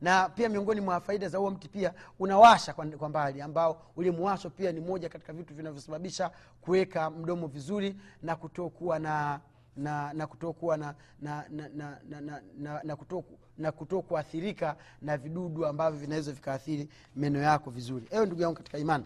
Na 0.00 0.28
pia 0.28 0.48
miongoni 0.48 0.80
mwa 0.80 1.00
faida 1.00 1.28
za 1.28 1.38
huo 1.38 1.50
mti 1.50 1.68
pia 1.68 1.94
unawasha 2.18 2.72
kwa, 2.72 3.08
mbali 3.08 3.42
ambao 3.42 3.82
ule 3.96 4.10
mwasho 4.10 4.50
pia 4.50 4.72
ni 4.72 4.80
moja 4.80 5.08
katika 5.08 5.32
vitu 5.32 5.54
vinavyosababisha 5.54 6.30
kuweka 6.60 7.10
mdomo 7.10 7.46
vizuri 7.46 7.96
na 8.22 8.36
kutokuwa 8.36 8.98
na 8.98 9.40
na 9.76 10.12
na 10.12 10.26
kutokuwa 10.26 10.76
na 10.76 10.94
na 11.20 11.44
na 11.50 11.68
na 11.68 11.98
na, 12.20 12.40
na, 12.58 12.80
na, 12.84 12.96
kutoku, 12.96 13.38
na 13.58 13.72
kuto 13.72 14.02
kuathirika 14.02 14.76
na 15.02 15.16
vidudu 15.16 15.66
ambavyo 15.66 16.00
vinaweza 16.00 16.32
vikaathiri 16.32 16.88
meno 17.16 17.38
yako 17.38 17.70
vizuri. 17.70 18.06
Ewe 18.10 18.26
ndugu 18.26 18.42
yangu 18.42 18.54
katika 18.56 18.78
imani 18.78 19.04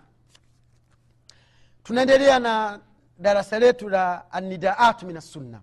tunaendelea 1.89 2.39
na 2.39 2.81
darasa 3.19 3.59
letu 3.59 3.89
la 3.89 4.33
anidaatu 4.33 5.07
min 5.07 5.17
assunna 5.17 5.61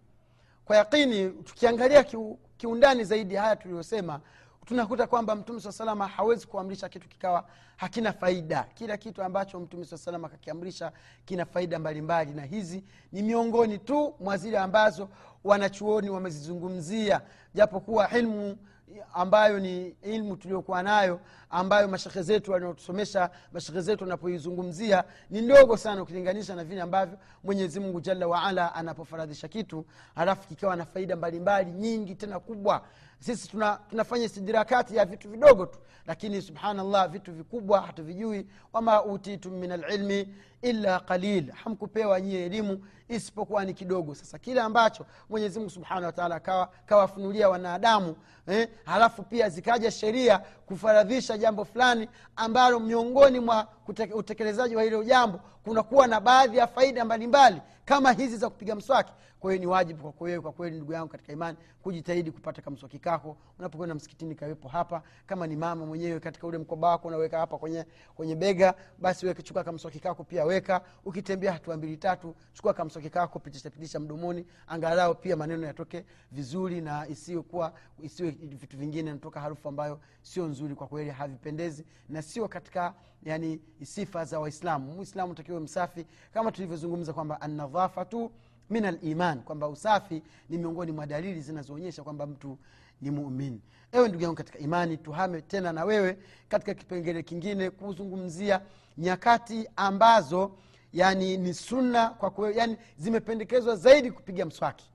kwa 0.65 0.75
yaqini 0.77 1.29
tukiangalia 1.29 2.03
kiu, 2.03 2.39
kiundani 2.58 3.03
zaidi 3.03 3.36
haya 3.36 3.55
tuliyosema 3.55 4.20
tunakuta 4.65 5.08
kwamba 5.08 5.36
mtume 5.36 5.60
saa 5.60 5.72
salama 5.72 6.08
hawezi 6.08 6.48
kuamrisha 6.48 6.89
kitu 6.89 7.10
kikawa 7.10 7.46
hakina 7.77 8.13
faida 8.13 8.63
kila 8.74 8.98
kitu 8.98 9.24
ambacho 9.24 9.60
mtume 9.60 9.86
saa 9.86 9.98
salama 9.98 10.27
akakiamrisha 10.27 10.91
kina 11.25 11.46
faida 11.46 11.79
mbalimbali 11.79 12.32
mbali. 12.32 12.41
na 12.50 12.55
hizi 12.58 12.84
ni 13.12 13.22
miongoni 13.22 13.77
tu 13.77 14.15
mwa 14.20 14.38
zile 14.38 14.58
ambazo 14.58 15.10
wanachuoni 15.44 16.10
wamezizungumzia 16.10 17.22
japokuwa 17.53 18.12
ilmu 18.17 18.58
ambayo 19.13 19.60
ni 19.60 19.88
ilmu 20.01 20.36
tuliokuwa 20.38 20.84
nayo 20.84 21.20
ambayo 21.50 21.88
mashekhe 21.88 22.22
zetu 22.22 22.51
wanaotusomesha 22.51 23.30
mashekhe 23.54 23.82
zetu 23.82 24.04
wanapoizungumzia 24.04 25.04
ni 25.30 25.42
ndogo 25.42 25.77
sana 25.77 26.01
ukilinganisha 26.01 26.56
na 26.56 26.63
vile 26.63 26.82
ambavyo 26.82 27.18
mwenyezi 27.44 27.80
mungu 27.80 28.01
jalla 28.01 28.27
waala 28.27 28.75
anapofaradhisha 28.75 29.48
kitu 29.48 29.86
halafu 30.15 30.48
kikawa 30.48 30.75
na 30.75 30.86
faida 30.86 31.15
mbalimbali 31.15 31.72
mbali, 31.72 31.82
nyingi 31.88 32.15
tena 32.15 32.39
kubwa 32.39 32.82
sisi 33.19 33.48
tuna, 33.50 33.79
tunafanya 33.89 34.25
istidirakati 34.25 34.95
ya 34.95 35.05
vitu 35.05 35.29
vidogo 35.29 35.65
tu 35.65 35.79
lakini 36.07 36.41
subhanallah 36.41 37.07
vitu 37.10 37.31
vikubwa 37.34 37.81
hatuvijui. 37.81 38.48
Wama 38.74 39.03
utitum 39.03 39.53
min 39.53 39.72
alilmi 39.72 40.36
illa 40.62 41.00
qalil. 41.00 41.51
Hamkupewa 41.51 42.22
nyie 42.22 42.45
elimu 42.45 42.86
isipokuwa 43.10 43.65
ni 43.65 43.74
kidogo. 43.74 44.15
Sasa 44.15 44.39
kile 44.39 44.62
ambacho 44.62 45.05
mwenyezimungu 45.29 45.69
subhanahu 45.72 46.05
wataala 46.05 46.39
kawafunulia 46.86 47.50
wanadamu 47.50 48.15
eh, 48.48 48.69
halafu 48.86 49.24
pia 49.24 49.50
zikaja 49.50 49.91
sheria 49.91 50.38
kufaradhisha 50.65 51.38
jambo 51.38 51.65
fulani 51.65 52.07
ambalo 52.36 52.79
miongoni 52.79 53.39
mwa 53.39 53.67
utekelezaji 54.13 54.75
wa 54.75 54.84
hilo 54.84 55.03
jambo 55.03 55.39
kunakuwa 55.65 56.07
na 56.07 56.19
baadhi 56.19 56.57
ya 56.57 56.67
faida 56.67 57.05
mbalimbali 57.05 57.55
mbali, 57.55 57.72
kama 57.86 58.12
hizi 58.12 58.38
za 58.38 58.50
kupiga 58.50 58.75
mswaki. 58.75 59.13
Kwa 59.39 59.51
hiyo 59.51 59.60
ni 59.62 59.67
wajibu 59.67 60.01
kwako 60.03 60.24
wewe 60.24 60.41
kwa 60.41 60.51
kweli 60.51 60.75
ndugu 60.75 60.93
yangu 60.93 61.07
katika 61.10 61.34
imani 61.34 61.57
kujitahidi 61.81 62.31
kupata 62.31 62.62
kamswaki 62.62 63.00
kako. 63.00 63.38
Unapokwenda 63.60 63.95
msikitini 63.95 64.36
kawepo 64.36 64.67
hapa. 64.67 65.03
Kama 65.25 65.48
ni 65.48 65.55
mama 65.55 65.86
mwenyewe 65.86 66.19
katika 66.19 66.48
ule 66.48 66.57
mkoba 66.57 66.89
wako 66.89 67.07
unaweka 67.07 67.39
hapa 67.39 67.57
kwenye 67.57 67.86
kwenye 68.15 68.36
bega 68.36 68.74
basi 69.00 69.25
weke 69.25 69.41
chukua 69.41 69.63
kamswaki 69.63 70.00
kako 70.00 70.24
pia 70.24 70.45
weka. 70.45 70.81
Ukitembea 71.05 71.53
hatua 71.53 71.77
mbili 71.77 71.98
tatu 71.98 72.36
chukua 72.53 72.74
kamswaki 72.74 73.10
kako 73.10 73.39
pitisha 73.39 73.69
pitisha 73.69 74.00
mdomoni. 74.00 74.45
Angalau 74.67 75.15
pia 75.15 75.36
maneno 75.36 75.67
yatoke 75.67 76.05
vizuri 76.31 76.81
na 76.81 77.07
isiyokuwa 77.07 77.74
isiwe 78.03 78.29
vitu 78.31 78.77
vingine 78.77 79.12
natoka 79.12 79.39
harufu 79.39 79.69
ambayo 79.69 80.00
sio 80.22 80.45
nzuri 80.45 80.75
kwa 80.75 80.88
kweli 80.88 81.10
havipendezi 81.10 81.86
na 82.10 82.22
sio 82.22 82.48
katika 82.48 82.93
yani 83.24 83.62
sifa 83.84 84.25
za 84.25 84.39
waislamu. 84.39 84.91
Muislamu 84.93 85.31
takiwe 85.55 85.59
msafi 85.63 86.05
kama 86.33 86.51
tulivyozungumza 86.51 87.13
kwamba 87.13 87.41
anadhafatu 87.41 88.31
min 88.69 88.85
aliman 88.85 89.41
kwamba 89.43 89.67
usafi 89.67 90.21
ni 90.50 90.57
miongoni 90.57 90.91
mwa 90.91 91.05
dalili 91.05 91.41
zinazoonyesha 91.41 92.03
kwamba 92.03 92.25
mtu 92.25 92.57
ni 93.01 93.12
muumini 93.12 93.62
ewe 93.91 94.07
ndugu 94.07 94.24
yangu 94.24 94.35
katika 94.35 94.59
imani 94.59 94.97
tuhame 94.97 95.41
tena 95.41 95.74
na 95.74 95.85
wewe 95.85 96.17
katika 96.50 96.74
kipengele 96.74 97.24
kingine 97.24 97.69
kuzungumzia 97.69 98.62
nyakati 98.97 99.67
ambazo 99.75 100.51
yani 100.93 101.38
ni 101.38 101.53
sunna 101.53 102.09
kwa 102.09 102.31
kwe, 102.31 102.55
yani 102.55 102.77
zimependekezwa 102.97 103.75
zaidi 103.75 104.12
kupiga 104.12 104.45
mswaki. 104.45 104.91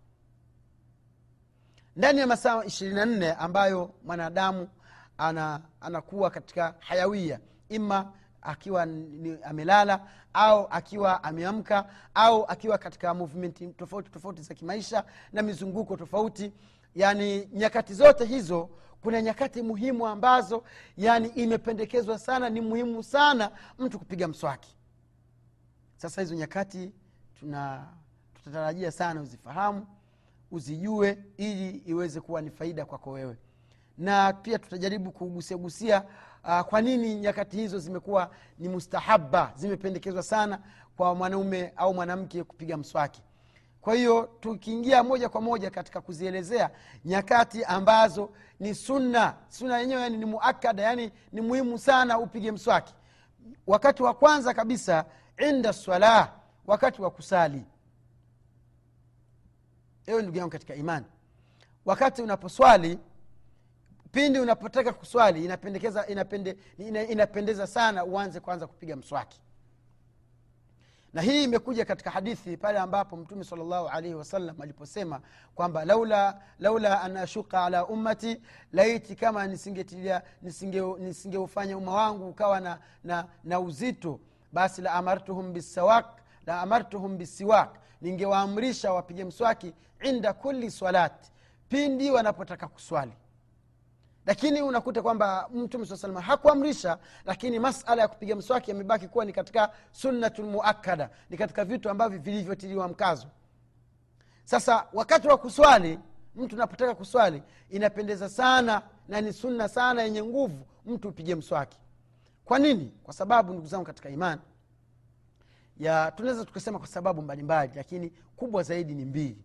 Ndani 1.96 2.20
ya 2.20 2.26
masaa 2.26 2.64
ishirini 2.64 2.96
na 2.96 3.04
nne 3.06 3.32
ambayo 3.32 3.90
mwanadamu 4.04 4.68
ana, 5.18 5.60
anakuwa 5.80 6.30
katika 6.30 6.74
hayawia 6.78 7.40
ima 7.68 8.12
akiwa 8.42 8.86
ni, 8.86 9.38
amelala 9.44 10.06
au 10.32 10.66
akiwa 10.70 11.24
ameamka 11.24 11.88
au 12.14 12.44
akiwa 12.44 12.78
katika 12.78 13.14
movement 13.14 13.76
tofauti 13.76 14.10
tofauti 14.10 14.42
za 14.42 14.54
kimaisha 14.54 15.04
na 15.32 15.42
mizunguko 15.42 15.96
tofauti. 15.96 16.52
Yani 16.94 17.48
nyakati 17.52 17.94
zote 17.94 18.24
hizo 18.24 18.68
kuna 19.02 19.22
nyakati 19.22 19.62
muhimu 19.62 20.06
ambazo 20.06 20.64
yani 20.96 21.28
imependekezwa 21.28 22.18
sana 22.18 22.50
ni 22.50 22.60
muhimu 22.60 23.02
sana 23.02 23.50
mtu 23.78 23.98
kupiga 23.98 24.28
mswaki. 24.28 24.76
Sasa 25.96 26.20
hizo 26.20 26.34
nyakati 26.34 26.92
tuna 27.40 27.86
tutatarajia 28.34 28.90
sana 28.92 29.20
uzifahamu 29.20 29.86
uzijue 30.50 31.18
ili 31.36 31.68
iweze 31.70 32.20
kuwa 32.20 32.42
ni 32.42 32.50
faida 32.50 32.84
kwako 32.84 33.10
wewe. 33.10 33.36
Na 33.98 34.32
pia 34.32 34.58
tutajaribu 34.58 35.12
kugusiagusia 35.12 36.04
uh, 36.44 36.60
kwa 36.60 36.80
nini 36.80 37.14
nyakati 37.14 37.56
hizo 37.56 37.78
zimekuwa 37.78 38.30
ni 38.58 38.68
mustahaba 38.68 39.52
zimependekezwa 39.56 40.22
sana 40.22 40.58
kwa 40.96 41.14
mwanaume 41.14 41.72
au 41.76 41.94
mwanamke 41.94 42.44
kupiga 42.44 42.76
mswaki? 42.76 43.22
Kwa 43.80 43.94
hiyo 43.94 44.30
tukiingia 44.40 45.02
moja 45.02 45.28
kwa 45.28 45.40
moja 45.40 45.70
katika 45.70 46.00
kuzielezea 46.00 46.70
nyakati 47.04 47.64
ambazo 47.64 48.30
ni 48.60 48.74
sunna 48.74 49.34
sunna 49.48 49.78
yenyewe 49.78 50.00
yani 50.02 50.16
ni 50.16 50.24
muakada 50.24 50.82
yani 50.82 51.12
ni 51.32 51.40
muhimu 51.40 51.78
sana 51.78 52.18
upige 52.18 52.52
mswaki. 52.52 52.94
Wakati 53.66 54.02
wa 54.02 54.14
kwanza 54.14 54.54
kabisa 54.54 55.04
inda 55.48 55.72
swala 55.72 56.32
wakati 56.66 57.02
wa 57.02 57.10
kusali. 57.10 57.64
Ewe 60.06 60.22
ndugu 60.22 60.38
yangu 60.38 60.50
katika 60.50 60.74
imani 60.74 61.06
wakati 61.84 62.22
unaposwali 62.22 62.98
pindi 64.12 64.38
unapotaka 64.38 64.92
kuswali 64.92 65.44
inapendekeza 65.44 66.06
inapende, 66.06 66.56
ina, 66.78 67.02
inapendeza 67.02 67.66
sana 67.66 68.04
uanze 68.04 68.40
kwanza 68.40 68.66
kupiga 68.66 68.96
mswaki. 68.96 69.40
Na 71.12 71.22
hii 71.22 71.44
imekuja 71.44 71.84
katika 71.84 72.10
hadithi 72.10 72.56
pale 72.56 72.78
ambapo 72.78 73.16
mtume 73.16 73.44
salllahu 73.44 73.88
alaihi 73.88 74.14
wasallam 74.14 74.60
aliposema 74.60 75.20
kwamba 75.54 75.84
laula, 75.84 76.40
laula 76.58 77.02
an 77.02 77.16
ashuka 77.16 77.64
ala 77.64 77.86
ummati 77.86 78.40
laiti 78.72 79.16
kama 79.16 79.46
nisingeufanya 79.46 80.22
nisinge, 80.42 80.80
nisinge 80.98 81.74
umma 81.74 81.94
wangu 81.94 82.28
ukawa 82.28 82.60
na, 82.60 82.78
na, 83.04 83.26
na 83.44 83.60
uzito 83.60 84.20
basi 84.52 84.82
la 84.82 84.92
amartuhum 84.92 85.52
bisawak 85.52 86.06
la 86.46 86.60
amartuhum 86.60 87.18
bisiwak 87.18 87.78
ningewaamrisha 88.00 88.92
wapige 88.92 89.24
mswaki 89.24 89.74
inda 90.02 90.32
kuli 90.32 90.70
swalati 90.70 91.30
pindi 91.68 92.10
wanapotaka 92.10 92.68
kuswali 92.68 93.12
lakini 94.26 94.62
unakuta 94.62 95.02
kwamba 95.02 95.48
mtume 95.54 95.86
saa 95.86 95.96
salama 95.96 96.20
hakuamrisha 96.20 96.98
lakini 97.24 97.58
masala 97.58 98.02
ya 98.02 98.08
kupiga 98.08 98.36
mswaki 98.36 98.70
yamebaki 98.70 99.08
kuwa 99.08 99.24
ni 99.24 99.32
katika 99.32 99.72
sunnatu 99.92 100.42
muakada 100.44 101.10
ni 101.30 101.36
katika 101.36 101.64
vitu 101.64 101.90
ambavyo 101.90 102.18
vilivyotiliwa 102.18 102.88
mkazo. 102.88 103.26
Sasa 104.44 104.86
wakati 104.92 105.28
wa 105.28 105.38
kuswali 105.38 105.98
mtu 106.36 106.56
napotaka 106.56 106.94
kuswali 106.94 107.42
inapendeza 107.70 108.28
sana 108.28 108.82
na 109.08 109.20
ni 109.20 109.32
sunna 109.32 109.68
sana 109.68 110.02
yenye 110.02 110.22
nguvu 110.22 110.66
mtu 110.86 111.08
upige 111.08 111.34
mswaki. 111.34 111.78
Kwa 112.44 112.58
nini? 112.58 112.92
Kwa 113.02 113.14
sababu 113.14 113.52
ndugu 113.52 113.66
zangu 113.68 113.84
katika 113.84 114.10
imani 114.10 114.40
ya 115.78 116.10
tunaweza 116.10 116.44
tukasema 116.44 116.78
kwa 116.78 116.88
sababu 116.88 117.22
mbalimbali 117.22 117.72
lakini 117.74 118.12
kubwa 118.36 118.62
zaidi 118.62 118.94
ni 118.94 119.04
mbili. 119.04 119.44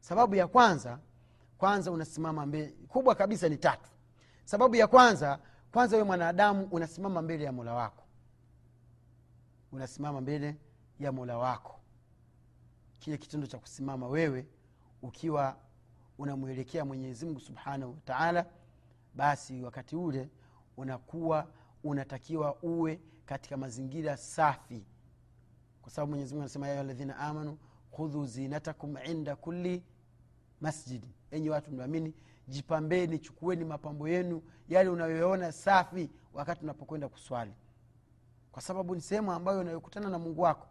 Sababu 0.00 0.34
ya 0.34 0.46
kwanza 0.46 0.98
kwanza 1.58 1.90
unasimama 1.90 2.46
mbele 2.46 2.74
kubwa 2.88 3.14
kabisa 3.14 3.48
ni 3.48 3.56
tatu 3.56 3.90
sababu 4.46 4.76
ya 4.76 4.86
kwanza 4.86 5.38
kwanza 5.72 5.96
we 5.96 6.02
mwanadamu 6.02 6.68
unasimama 6.70 7.22
mbele 7.22 7.44
ya 7.44 7.52
mola 7.52 7.74
wako. 7.74 8.02
Unasimama 9.72 10.20
mbele 10.20 10.56
ya 11.00 11.12
mola 11.12 11.38
wako. 11.38 11.80
Kile 12.98 13.18
kitendo 13.18 13.46
cha 13.46 13.58
kusimama 13.58 14.08
wewe 14.08 14.46
ukiwa 15.02 15.56
unamwelekea 16.18 16.84
mwenyezimngu 16.84 17.40
subhanahu 17.40 17.92
wataala 17.94 18.46
basi 19.14 19.62
wakati 19.62 19.96
ule 19.96 20.30
unakuwa 20.76 21.46
unatakiwa 21.84 22.56
uwe 22.62 23.00
katika 23.26 23.56
mazingira 23.56 24.16
safi. 24.16 24.86
Kwa 25.82 25.90
sababu 25.90 26.10
mwenyezimungu 26.10 26.42
anasema 26.42 26.68
ya 26.68 26.82
ladhina 26.82 27.16
amanu 27.18 27.58
khudhu 27.96 28.26
zinatakum 28.26 28.96
inda 29.06 29.36
kulli 29.36 29.82
masjidi 30.60 31.14
enyi 31.30 31.50
watu 31.50 31.70
mnaamini 31.70 32.14
jipambeni 32.48 33.18
chukueni 33.18 33.64
mapambo 33.64 34.08
yenu 34.08 34.42
yale 34.68 34.88
unayoona 34.90 35.52
safi 35.52 36.10
wakati 36.34 36.62
unapokwenda 36.64 37.08
kuswali. 37.08 37.52
Kwa 38.52 38.62
sababu 38.62 38.94
ni 38.94 39.00
sehemu 39.00 39.32
ambayo 39.32 39.60
unayokutana 39.60 40.08
na 40.10 40.18
mungu 40.18 40.42
wako. 40.42 40.66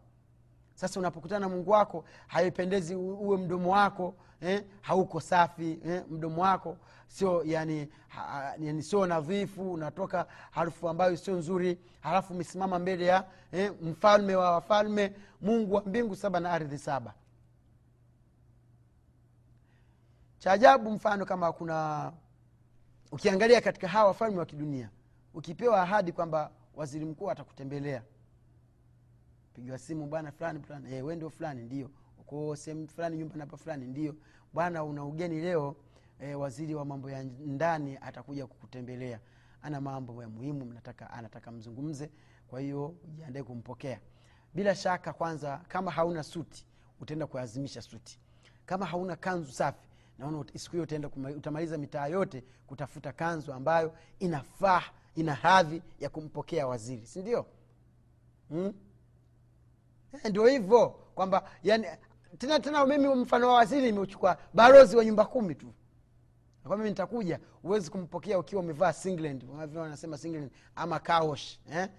Sasa 0.73 0.99
unapokutana 0.99 1.39
na 1.39 1.49
mungu 1.49 1.71
wako 1.71 2.05
haipendezi 2.27 2.95
uwe 2.95 3.37
mdomo 3.37 3.71
wako 3.71 4.15
eh, 4.41 4.63
hauko 4.81 5.19
safi 5.21 5.79
eh, 5.85 6.03
mdomo 6.09 6.41
wako. 6.41 6.77
Sio 7.07 7.43
yani, 7.45 7.89
yani 8.59 8.83
sio 8.83 9.05
nadhifu 9.05 9.73
unatoka 9.73 10.27
harufu 10.51 10.89
ambayo 10.89 11.17
sio 11.17 11.35
nzuri 11.35 11.79
halafu 11.99 12.33
umesimama 12.33 12.79
mbele 12.79 13.05
ya 13.05 13.25
eh, 13.51 13.73
mfalme 13.81 14.35
wa 14.35 14.51
wafalme 14.51 15.13
mungu 15.41 15.73
wa 15.75 15.81
mbingu 15.85 16.15
saba 16.15 16.39
na 16.39 16.51
ardhi 16.51 16.77
saba 16.77 17.13
cha 20.45 20.51
ajabu 20.51 20.91
mfano 20.91 21.25
kama 21.25 21.53
kuna 21.53 22.11
ukiangalia 23.11 23.61
katika 23.61 23.87
hawa 23.87 24.07
wafalme 24.07 24.39
wa 24.39 24.45
kidunia 24.45 24.89
ukipewa 25.33 25.81
ahadi 25.81 26.11
kwamba 26.11 26.51
waziri 26.75 27.05
mkuu 27.05 27.31
atakutembelea. 27.31 28.03
Pigiwa 29.53 29.77
simu 29.77 30.07
bwana 30.07 30.31
fulani 30.31 30.59
fulani. 30.59 30.89
Hey, 30.89 31.01
we 31.01 31.15
ndio 31.15 31.29
fulani 31.29 31.63
ndio. 31.63 31.89
Uko 32.19 32.55
sehemu 32.55 32.87
fulani 32.87 33.17
nyumba 33.17 33.35
napa 33.35 33.57
fulani 33.57 33.85
ndio. 33.87 34.15
Bwana 34.53 34.83
una 34.83 35.05
ugeni 35.05 35.41
leo 35.41 35.75
e, 36.19 36.35
waziri 36.35 36.75
wa 36.75 36.85
mambo 36.85 37.09
ya 37.09 37.23
ndani 37.23 37.97
atakuja 38.01 38.47
kukutembelea. 38.47 39.19
Ana 39.61 39.81
mambo 39.81 40.21
ya 40.21 40.29
muhimu 40.29 40.65
mnataka, 40.65 41.09
anataka 41.09 41.51
mzungumze 41.51 42.11
kwa 42.47 42.59
hiyo 42.59 42.95
ujiandae 43.07 43.43
kumpokea. 43.43 43.99
Bila 44.53 44.75
shaka 44.75 45.13
kwanza 45.13 45.57
kama 45.67 45.91
hauna 45.91 46.23
suti 46.23 46.65
utaenda 47.01 47.27
kuazimisha 47.27 47.81
suti. 47.81 48.19
Kama 48.65 48.85
hauna 48.85 49.15
kanzu 49.15 49.51
safi 49.51 49.87
naona 50.19 50.45
siku 50.55 50.71
hiyo 50.71 50.83
utaenda 50.83 51.09
utamaliza 51.37 51.77
mitaa 51.77 52.07
yote 52.07 52.43
kutafuta 52.67 53.11
kanzu 53.13 53.53
ambayo 53.53 53.93
inafaa 54.19 54.83
ina 55.15 55.33
hadhi 55.35 55.81
ya 55.99 56.09
kumpokea 56.09 56.67
waziri 56.67 57.05
sindio 57.05 57.45
hmm? 58.49 58.73
e, 60.23 60.29
ndio 60.29 60.47
hivyo 60.47 60.89
kwamba 60.89 61.49
yani 61.63 61.87
tena 62.37 62.59
tena 62.59 62.85
mimi 62.85 63.07
mfano 63.07 63.47
wa 63.47 63.53
waziri 63.53 63.89
imeuchukua 63.89 64.37
barozi 64.53 64.97
wa 64.97 65.05
nyumba 65.05 65.25
kumi 65.25 65.55
tu 65.55 65.73
kwa 66.67 66.77
mimi 66.77 66.89
nitakuja 66.89 67.39
huwezi 67.61 67.91
kumpokea 67.91 68.39
ukiwa 68.39 68.61
umevaa 68.61 68.93
singland 68.93 69.43
wanasema 69.75 70.17
singland 70.17 70.51
ama 70.75 70.99
kaosh 70.99 71.59
eh? 71.71 71.89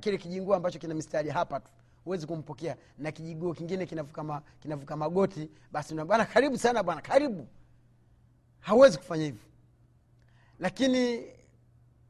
kile 0.00 0.18
kijingua 0.18 0.56
ambacho 0.56 0.78
kina 0.78 0.94
mistari 0.94 1.30
hapa 1.30 1.60
tu 1.60 1.70
huwezi 2.04 2.26
kumpokea 2.26 2.76
na 2.98 3.12
kijiguo 3.12 3.54
kingine 3.54 3.86
kinavuka, 3.86 4.22
ma, 4.24 4.42
kinavuka 4.60 4.96
magoti 4.96 5.50
basi 5.72 5.94
bwana 5.94 6.24
karibu 6.24 6.58
sana 6.58 6.82
bwana 6.82 7.00
karibu 7.00 7.48
hauwezi 8.60 8.98
kufanya 8.98 9.24
hivyo 9.24 9.42
lakini 10.58 11.24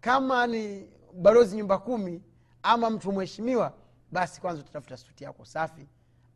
kama 0.01 0.47
ni 0.47 0.89
balozi 1.15 1.57
nyumba 1.57 1.79
kumi 1.79 2.23
ama 2.63 2.91
mtu 2.91 3.13
mheshimiwa 3.13 3.73
basi 4.13 4.41
kwanza 4.41 4.63
utatafuta 4.63 4.97
suti 4.97 5.25
yako 5.25 5.45
safi 5.45 5.87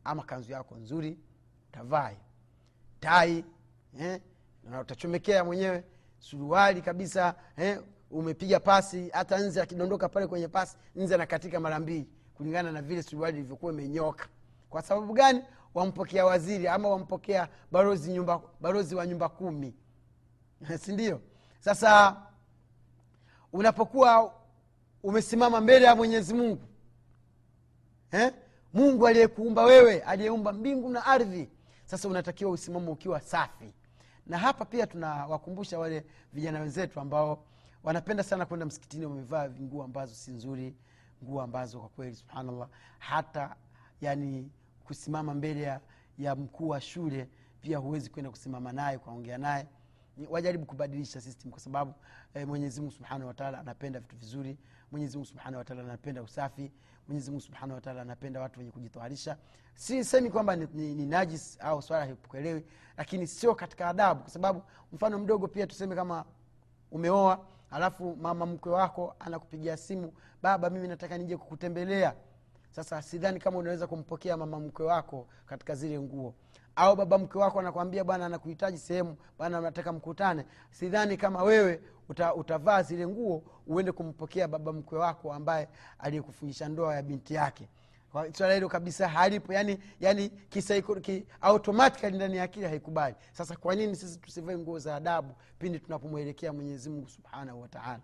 ama 0.03 0.23
kanzu 0.23 0.51
yako 0.51 0.75
nzuri 0.75 1.17
utavaa 1.69 2.11
tai 2.99 3.45
eh? 3.99 4.21
utachomekea 4.81 5.43
mwenyewe 5.43 5.83
suruali 6.19 6.81
kabisa 6.81 7.35
eh? 7.57 7.81
umepiga 8.11 8.59
pasi 8.59 9.09
hata 9.09 9.37
nze 9.37 9.61
akidondoka 9.61 10.09
pale 10.09 10.27
kwenye 10.27 10.47
pasi 10.47 10.77
nze 10.95 11.15
anakatika 11.15 11.59
mara 11.59 11.79
mbili 11.79 12.07
kulingana 12.39 12.71
na 12.71 12.81
vile 12.81 13.03
suruali 13.03 13.37
ilivyokuwa 13.37 13.73
imenyoka. 13.73 14.27
Kwa 14.69 14.81
sababu 14.81 15.13
gani? 15.13 15.41
Wampokea 15.73 16.25
waziri 16.25 16.67
ama 16.67 16.89
wampokea 16.89 17.47
barozi, 17.71 18.11
nyumba, 18.11 18.41
barozi 18.61 18.95
wa 18.95 19.07
nyumba 19.07 19.29
kumi. 19.29 19.73
Sindio 20.83 21.21
sasa 21.59 22.15
unapokuwa 23.53 24.33
umesimama 25.03 25.61
mbele 25.61 25.85
ya 25.85 25.95
mwenyezi 25.95 26.33
mungu 26.33 26.61
eh? 28.11 28.33
mungu 28.73 29.07
aliyekuumba 29.07 29.63
wewe 29.63 30.01
aliyeumba 30.01 30.53
mbingu 30.53 30.89
na 30.89 31.05
ardhi 31.05 31.49
sasa 31.85 32.07
unatakiwa 32.07 32.51
usimama 32.51 32.91
ukiwa 32.91 33.19
safi. 33.21 33.73
Na 34.27 34.37
hapa 34.37 34.65
pia 34.65 34.87
tunawakumbusha 34.87 35.79
wale 35.79 36.05
vijana 36.33 36.59
wenzetu 36.59 36.99
ambao 36.99 37.43
wanapenda 37.83 38.23
sana 38.23 38.45
kwenda 38.45 38.65
msikitini 38.65 39.05
wamevaa 39.05 39.49
nguo 39.49 39.83
ambazo 39.83 40.15
si 40.15 40.31
nzuri 40.31 40.75
nguo 41.23 41.41
ambazo 41.41 41.79
kwa 41.79 41.89
kweli 41.89 42.15
subhanallah 42.15 42.69
hata 42.99 43.55
yani 44.01 44.51
kusimama 44.83 45.33
mbele 45.33 45.61
ya, 45.61 45.81
ya 46.17 46.35
mkuu 46.35 46.67
wa 46.69 46.81
shule 46.81 47.29
pia 47.61 47.77
huwezi 47.77 48.09
kwenda 48.09 48.31
kusimama 48.31 48.71
naye 48.71 48.97
ukaongea 48.97 49.37
naye. 49.37 49.67
Wajaribu 50.29 50.65
kubadilisha 50.65 51.21
system 51.21 51.51
kwa 51.51 51.59
sababu 51.59 51.93
eh, 52.33 52.47
mwenyezimungu 52.47 52.91
subhanahu 52.93 53.27
wataala 53.27 53.59
anapenda 53.59 53.99
vitu 53.99 54.15
vizuri 54.15 54.57
mwenyezimungu 54.91 55.25
subhanahu 55.25 55.57
wataala 55.57 55.83
anapenda 55.83 56.21
usafi 56.23 56.71
mwenyezimungu 57.07 57.41
subhanahu 57.41 57.73
wataala 57.75 58.01
anapenda 58.01 58.41
watu 58.41 58.59
wenye 58.59 58.71
kujitoharisha. 58.71 59.37
Sisemi 59.75 60.29
kwamba 60.29 60.55
ni, 60.55 60.67
ni, 60.73 60.95
ni 60.95 61.05
najis 61.05 61.57
au 61.61 61.81
swala 61.81 62.05
haipokelewi 62.05 62.65
lakini 62.97 63.27
sio 63.27 63.55
katika 63.55 63.87
adabu 63.87 64.21
kwa 64.21 64.29
sababu 64.29 64.61
mfano 64.93 65.19
mdogo 65.19 65.47
pia 65.47 65.67
tuseme 65.67 65.95
kama 65.95 66.25
umeoa 66.91 67.45
alafu 67.71 68.15
mama 68.15 68.45
mkwe 68.45 68.71
wako 68.71 69.15
anakupigia 69.19 69.77
simu 69.77 70.13
baba 70.41 70.69
mimi 70.69 70.87
nataka 70.87 71.17
nije 71.17 71.37
kukutembelea. 71.37 72.13
Sasa 72.71 73.01
sidhani 73.01 73.39
kama 73.39 73.57
unaweza 73.57 73.87
kumpokea 73.87 74.37
mama 74.37 74.59
mkwe 74.59 74.85
wako 74.85 75.27
katika 75.45 75.75
zile 75.75 75.99
nguo. 75.99 76.33
Au 76.75 76.95
baba 76.95 77.17
mkwe 77.17 77.41
wako 77.41 77.59
anakwambia 77.59 78.03
bwana 78.03 78.25
anakuhitaji 78.25 78.77
sehemu 78.77 79.17
bwana 79.37 79.61
nataka 79.61 79.93
mkutane. 79.93 80.45
Sidhani 80.71 81.17
kama 81.17 81.43
wewe 81.43 81.81
uta, 82.09 82.35
utavaa 82.35 82.81
zile 82.83 83.07
nguo 83.07 83.43
uende 83.67 83.91
kumpokea 83.91 84.47
baba 84.47 84.73
mkwe 84.73 84.99
wako 84.99 85.33
ambaye 85.33 85.67
aliyekufungisha 85.99 86.67
ndoa 86.69 86.95
ya 86.95 87.01
binti 87.01 87.33
yake 87.33 87.69
Swala 88.33 88.53
hilo 88.53 88.69
kabisa 88.69 89.07
halipo. 89.07 89.53
Yani 89.53 89.79
yani 89.99 90.29
kisaiko- 90.49 90.99
ndani 92.15 92.37
ya 92.37 92.43
akili 92.43 92.65
haikubali. 92.65 93.15
Sasa 93.31 93.55
kwa 93.55 93.75
nini 93.75 93.95
sisi 93.95 94.19
tusivae 94.19 94.57
nguo 94.57 94.79
za 94.79 94.95
adabu 94.95 95.35
pindi 95.59 95.79
tunapomwelekea 95.79 96.53
mwenyezimungu 96.53 97.09
subhanahu 97.09 97.61
wataala 97.61 97.99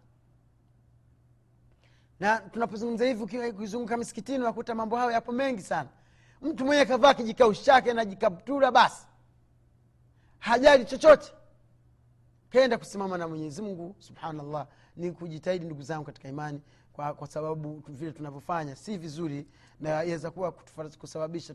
na 2.20 2.38
tunapozungumza 2.39 3.06
hivi 3.06 3.24
uki- 3.24 3.38
ukizunguka 3.39 3.98
misikitini 3.98 4.38
unakuta 4.39 4.76
mambo 4.76 4.96
hayo 4.98 5.12
yapo 5.12 5.32
mengi 5.32 5.62
sana. 5.62 5.89
Mtu 6.41 6.65
mwenye 6.65 6.86
kavaa 6.86 7.13
kijikaushi 7.13 7.63
chake 7.63 7.94
na 7.94 8.06
jikaptura 8.06 8.72
basi 8.72 9.08
hajali 10.39 10.86
chochote. 10.86 11.32
Kaenda 12.50 12.78
kusimama 12.78 13.18
na 13.18 13.28
mwenyezi 13.28 13.62
mungu 13.62 13.96
subhanallah. 14.00 14.68
Ni 14.96 15.12
kujitahidi 15.12 15.65
ndugu 15.65 15.82
zangu 15.82 16.06
katika 16.06 16.30
imani 16.30 16.62
kwa, 16.96 17.14
kwa 17.14 17.28
sababu 17.28 17.84
vile 17.88 18.12
tunavyofanya 18.12 18.76
si 18.76 18.98
vizuri 18.98 19.48
na 19.80 19.90
yaweza 19.90 20.32
kuwa 20.32 20.52
kusababisha 21.00 21.54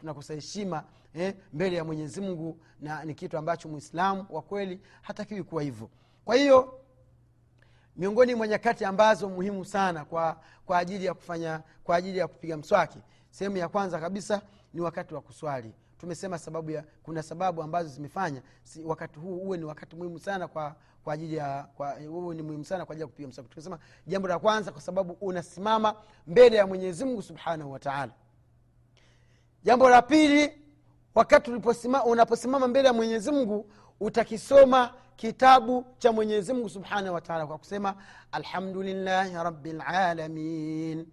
tunakosa 0.00 0.34
heshima 0.34 0.84
eh, 1.14 1.34
mbele 1.52 1.76
ya 1.76 1.84
mwenyezi 1.84 2.20
mungu 2.20 2.58
na 2.80 3.04
ni 3.04 3.14
kitu 3.14 3.38
ambacho 3.38 3.68
mwislamu 3.68 4.26
wa 4.30 4.42
kweli 4.42 4.80
hatakiwi 5.02 5.42
kuwa 5.42 5.62
hivyo. 5.62 5.90
Kwa 6.24 6.34
hiyo 6.36 6.80
miongoni 7.96 8.34
mwa 8.34 8.48
nyakati 8.48 8.84
ambazo 8.84 9.28
muhimu 9.28 9.64
sana 9.64 10.04
kwa, 10.04 10.40
kwa 10.66 10.78
ajili 10.78 11.04
ya 11.04 11.14
kufanya 11.14 11.62
kwa 11.84 11.96
ajili 11.96 12.18
ya 12.18 12.28
kupiga 12.28 12.56
mswaki 12.56 12.98
sehemu 13.30 13.56
ya 13.56 13.68
kwanza 13.68 13.98
kabisa 14.00 14.42
ni 14.74 14.80
wakati 14.80 15.14
wa 15.14 15.20
kuswali. 15.20 15.72
Tumesema 15.98 16.38
sababu 16.38 16.70
ya 16.70 16.84
kuna 17.02 17.22
sababu 17.22 17.62
ambazo 17.62 17.88
zimefanya 17.88 18.42
si, 18.62 18.84
wakati 18.84 19.18
huu 19.18 19.36
uwe 19.36 19.58
ni 19.58 19.64
wakati 19.64 19.96
muhimu 19.96 20.18
sana 20.18 20.48
kwa 20.48 20.76
kwa 21.08 21.14
ajili 21.14 21.36
ya 21.36 21.68
kwa, 21.74 21.94
ni 22.34 22.42
muhimu 22.42 22.64
sana 22.64 22.84
kwa 22.86 22.92
ajili 22.92 23.00
ya 23.02 23.06
kupiga 23.06 23.28
mswaki 23.28 23.48
tukasema 23.48 23.78
jambo 24.06 24.28
la 24.28 24.38
kwanza 24.38 24.72
kwa 24.72 24.80
sababu 24.80 25.16
unasimama 25.20 25.94
mbele 26.26 26.56
ya 26.56 26.66
mwenyezi 26.66 27.04
mungu 27.04 27.22
subhanahu 27.22 27.72
wataala 27.72 28.12
jambo 29.64 29.90
la 29.90 30.02
pili 30.02 30.52
wakati 31.14 31.50
unaposimama 32.06 32.68
mbele 32.68 32.88
ya 32.88 32.94
mwenyezi 32.94 33.30
mungu 33.32 33.70
utakisoma 34.00 34.94
kitabu 35.16 35.84
cha 35.98 36.12
mwenyezi 36.12 36.52
mungu 36.52 36.68
subhanahu 36.68 37.14
wataala 37.14 37.46
kwa 37.46 37.58
kusema 37.58 37.94
alhamdulillahi 38.32 39.34
rabilalamin 39.34 41.06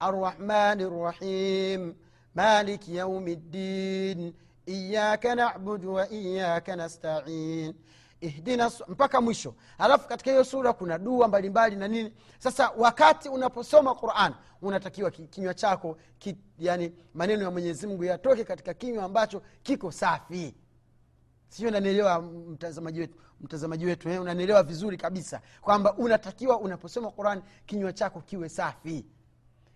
arrahmani 0.00 0.84
rrahim 0.84 1.94
maliki 2.34 2.96
yaumi 2.96 3.36
ddin 3.36 4.34
iyaka 4.66 5.34
nabudu 5.34 5.94
wa 5.94 6.10
iyaka 6.10 6.76
nastain 6.76 7.74
ihdina 8.22 8.70
mpaka 8.88 9.20
mwisho. 9.20 9.54
Alafu 9.78 10.08
katika 10.08 10.30
hiyo 10.30 10.44
sura 10.44 10.72
kuna 10.72 10.98
dua 10.98 11.28
mbalimbali 11.28 11.76
na 11.76 11.88
nini. 11.88 12.12
Sasa 12.38 12.70
wakati 12.76 13.28
unaposoma 13.28 13.94
quran 13.94 14.34
unatakiwa 14.62 15.10
kinywa 15.10 15.54
chako 15.54 15.96
ki, 16.18 16.36
yani 16.58 16.92
maneno 17.14 17.44
ya 17.44 17.50
mwenyezi 17.50 17.86
mungu 17.86 18.04
yatoke 18.04 18.44
katika 18.44 18.74
kinywa 18.74 19.04
ambacho 19.04 19.42
kiko 19.62 19.92
safi. 19.92 20.54
Sio 21.48 21.68
unanielewa 21.68 22.22
mtazamaji 22.22 23.00
wetu 23.00 23.18
mtazamaji 23.40 23.86
wetu 23.86 24.08
eh, 24.08 24.20
unanielewa 24.22 24.62
vizuri 24.62 24.96
kabisa 24.96 25.40
kwamba 25.60 25.94
unatakiwa 25.96 26.58
unaposoma 26.60 27.10
quran 27.10 27.42
kinywa 27.66 27.92
chako 27.92 28.20
kiwe 28.20 28.48
safi. 28.48 29.06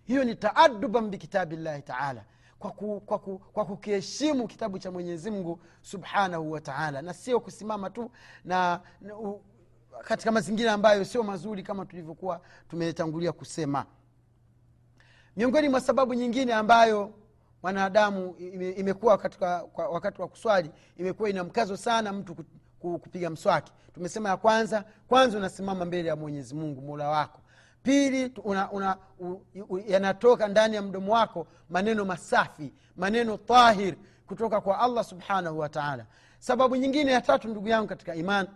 Hiyo 0.04 0.24
ni 0.24 0.35
taaduban 0.35 1.09
bikitabillahi 1.11 1.82
taala 1.82 2.24
kwa, 2.59 2.71
ku, 2.71 3.01
kwa, 3.01 3.19
ku, 3.19 3.38
kwa 3.38 3.64
kukiheshimu 3.64 4.47
kitabu 4.49 4.79
cha 4.79 4.90
mwenyezi 4.90 5.31
mungu 5.31 5.61
subhanahu 5.83 6.53
wa 6.53 6.61
taala. 6.61 7.03
Na 7.03 7.14
sio 7.14 7.40
kusimama 7.40 7.90
tu 7.90 8.11
na, 8.45 8.81
na 9.01 9.16
u, 9.16 9.42
katika 10.05 10.33
mazingira 10.33 10.73
ambayo 10.73 11.05
sio 11.05 11.23
mazuri 11.23 11.62
kama 11.62 11.87
tulivyokuwa 11.87 12.40
tumetangulia 12.69 13.33
kusema. 13.33 13.87
Miongoni 15.37 15.69
mwa 15.69 15.81
sababu 15.81 16.14
nyingine 16.14 16.55
ambayo 16.55 17.11
mwanadamu 17.62 18.37
imekuwa 18.77 19.12
wakati 19.90 20.21
wa 20.23 20.29
kuswali 20.29 20.71
imekuwa 20.97 21.31
ina 21.31 21.45
mkazo 21.45 21.77
sana 21.77 22.12
mtu 22.12 22.35
ku- 22.35 22.45
ku- 22.81 22.99
kupiga 22.99 23.31
mswaki. 23.31 23.73
Tumesema 23.95 24.29
ya 24.29 24.37
kwanza 24.37 24.85
kwanza 25.09 25.38
unasimama 25.38 25.85
mbele 25.85 26.09
ya 26.09 26.16
mwenyezi 26.16 26.55
mungu 26.55 26.83
mola 26.83 27.09
wako 27.09 27.40
pili 27.87 28.33
una, 28.44 28.70
una, 28.70 28.96
u, 29.18 29.40
u, 29.68 29.79
yanatoka 29.79 30.49
ndani 30.49 30.77
ya 30.77 30.83
mdomo 30.83 31.12
wako 31.12 31.46
maneno 31.70 32.05
masafi 32.05 32.72
maneno 32.96 33.37
tahir 33.37 33.94
kutoka 34.27 34.61
kwa 34.61 34.79
allah 34.81 35.05
subhanahu 35.05 35.59
wa 35.59 35.68
taala. 35.68 36.07
Sababu 36.38 36.77
nyingine 36.77 37.12
ya 37.12 37.20
tatu 37.20 37.49
ndugu 37.49 37.68
yangu 37.68 37.88
katika 37.88 38.14
iman 38.14 38.46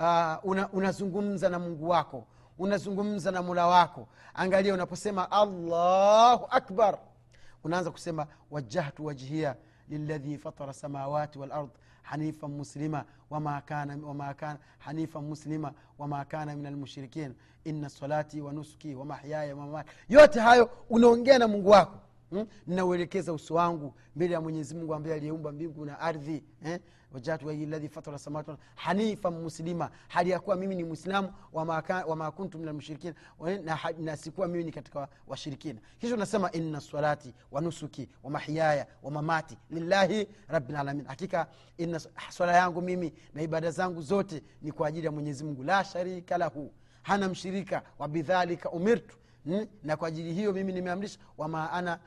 uh, 0.00 0.04
una, 0.50 0.68
unazungumza 0.72 1.48
na 1.48 1.58
mungu 1.58 1.88
wako 1.88 2.26
unazungumza 2.58 3.30
na 3.30 3.42
mula 3.42 3.66
wako. 3.66 4.08
Angalia 4.34 4.74
unaposema 4.74 5.30
allahu 5.30 6.46
akbar 6.50 6.98
unaanza 7.64 7.90
kusema 7.90 8.26
wajahtu 8.50 9.06
wajhia 9.06 9.56
liladhi 9.88 10.38
fatara 10.38 10.72
samawati 10.72 11.38
walard 11.38 11.70
hanifan 12.10 12.50
muslima 12.50 13.04
wama 13.30 13.60
kana, 13.60 13.98
wama 14.06 14.34
kana 14.34 14.58
muslima 15.22 15.72
wama 15.98 16.24
kana 16.24 16.56
min 16.56 16.66
almushrikin 16.66 17.34
inna 17.64 17.88
salati 17.88 18.40
wa 18.40 18.52
nusuki 18.52 18.94
wa 18.94 19.04
mahyaya 19.04 19.56
wamamati 19.56 19.90
yote 20.08 20.40
hayo 20.40 20.70
unaongea 20.90 21.38
na 21.38 21.48
mungu 21.48 21.70
wako 21.70 21.98
hmm? 22.30 22.46
ninauelekeza 22.66 23.32
uso 23.32 23.54
wangu 23.54 23.94
mbele 24.16 24.34
ya 24.34 24.40
mwenyezi 24.40 24.74
mungu 24.74 24.94
ambaye 24.94 25.14
aliyeumba 25.16 25.52
mbingu 25.52 25.84
na 25.84 26.00
ardhi. 26.00 26.44
Eh? 26.64 26.80
wajatu 27.12 27.46
wahi 27.46 27.66
ladhi 27.66 27.88
fatara 27.88 28.18
samawati 28.18 28.50
hanifa 28.74 29.30
muslima. 29.30 29.90
Hali 30.08 30.30
ya 30.30 30.40
kuwa 30.40 30.56
mimi 30.56 30.74
ni 30.74 30.84
mwislamu 30.84 31.32
wama 31.52 32.30
kuntu 32.30 32.58
min 32.58 33.14
na, 33.64 33.78
na 33.98 34.16
sikuwa 34.16 34.48
mimi 34.48 34.64
ni 34.64 34.72
katika 34.72 35.08
washirikina. 35.26 35.80
Kisha 35.98 36.14
unasema 36.14 36.52
inna 36.52 36.80
salati 36.80 37.34
wa 37.50 37.60
nusuki 37.60 38.08
wa 38.22 38.30
mahiyaya 38.30 38.86
wa 39.02 39.10
mamati 39.10 39.58
lillahi 39.70 40.28
rabilalamin 40.48 41.06
hakika 41.06 41.46
inna 41.76 42.00
swala 42.30 42.56
yangu 42.56 42.82
mimi 42.82 43.12
na 43.34 43.42
ibada 43.42 43.70
zangu 43.70 44.02
zote 44.02 44.42
ni 44.62 44.72
kwa 44.72 44.88
ajili 44.88 45.06
ya 45.06 45.12
mwenyezi 45.12 45.44
mungu. 45.44 45.62
La 45.62 45.84
sharika 45.84 46.38
lahu. 46.38 46.72
Hana 47.02 47.28
mshirika. 47.28 47.82
Wabidhalika 47.98 48.70
umirtu 48.70 49.17
Mm, 49.46 49.66
na 49.84 49.96
kwa 49.96 50.08
ajili 50.08 50.32
hiyo 50.32 50.52
mimi 50.52 50.72
nimeamrisha 50.72 51.18
wama 51.38 51.72
ana, 51.72 51.98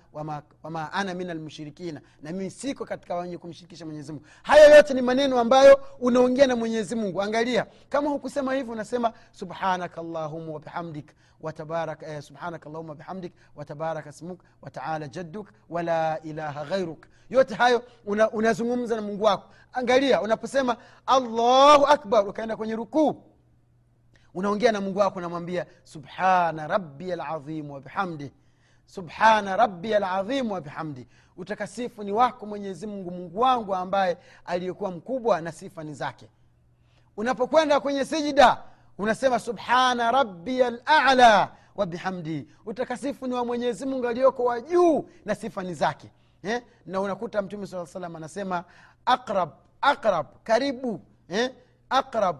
min 1.13 1.29
almushirikina 1.29 2.01
na 2.21 2.31
mimi 2.31 2.51
siko 2.51 2.85
katika 2.85 3.15
wenye 3.15 3.37
kumshirikisha 3.37 3.85
mwenyezi 3.85 4.11
mungu. 4.11 4.25
Haya 4.43 4.75
yote 4.75 4.93
ni 4.93 5.01
maneno 5.01 5.39
ambayo 5.39 5.79
unaongea 5.99 6.47
na 6.47 6.55
mwenyezi 6.55 6.95
mungu. 6.95 7.21
Angalia 7.21 7.65
kama 7.89 8.09
hukusema 8.09 8.53
hivyo 8.53 8.73
unasema 8.73 9.13
subhanaka 9.31 10.01
llahuma 10.03 10.51
wabihamdik 10.53 11.11
watabarak 11.41 12.03
eh, 12.03 12.21
watabaraka 13.55 14.11
smuk 14.11 14.39
wataala 14.61 15.07
jadduk 15.07 15.49
wala 15.69 16.19
ilaha 16.23 16.65
ghairuk 16.65 17.05
yote 17.29 17.55
hayo 17.55 17.83
una- 18.05 18.29
unazungumza 18.31 18.95
na 18.95 19.01
mungu 19.01 19.23
wako. 19.23 19.49
Angalia 19.73 20.21
unaposema 20.21 20.77
allahu 21.05 21.85
akbar 21.85 22.27
ukaenda 22.27 22.55
kwenye 22.57 22.75
rukuu 22.75 23.23
unaongea 24.33 24.71
na 24.71 24.81
mungu 24.81 24.99
wako 24.99 25.19
unamwambia 25.19 25.65
subhana 25.83 26.67
rabbi 26.67 27.05
ladhim 27.15 27.71
wabihamdi 27.71 28.31
subhana 28.91 29.55
rabbiya 29.55 29.99
ladhimu 29.99 30.53
wabihamdi 30.53 31.07
utakasifu 31.37 32.03
ni 32.03 32.11
wako 32.11 32.45
mwenyezi 32.45 32.87
mungu 32.87 33.11
mungu 33.11 33.39
wangu 33.39 33.75
ambaye 33.75 34.17
aliyekuwa 34.45 34.91
mkubwa 34.91 35.41
na 35.41 35.51
sifa 35.51 35.83
ni 35.83 35.93
zake. 35.93 36.29
Unapokwenda 37.17 37.79
kwenye 37.79 38.05
sijida 38.05 38.63
unasema 38.97 39.39
subhana 39.39 40.11
rabbiya 40.11 40.69
lala 40.69 41.51
wabihamdi 41.75 42.47
utakasifu 42.65 43.27
ni 43.27 43.33
wa 43.33 43.45
mwenyezi 43.45 43.85
mungu 43.85 44.07
aliyoko 44.07 44.43
wa 44.43 44.61
juu 44.61 45.09
na 45.25 45.35
sifa 45.35 45.63
ni 45.63 45.73
zake. 45.73 46.11
Eh? 46.43 46.61
na 46.85 47.01
unakuta 47.01 47.41
mtume 47.41 47.67
saa 47.67 47.85
salam 47.85 48.15
anasema 48.15 48.63
aqrab 49.05 49.49
aqrab 49.81 50.25
karibu. 50.43 51.01
Eh? 51.29 51.51
aqrab 51.89 52.37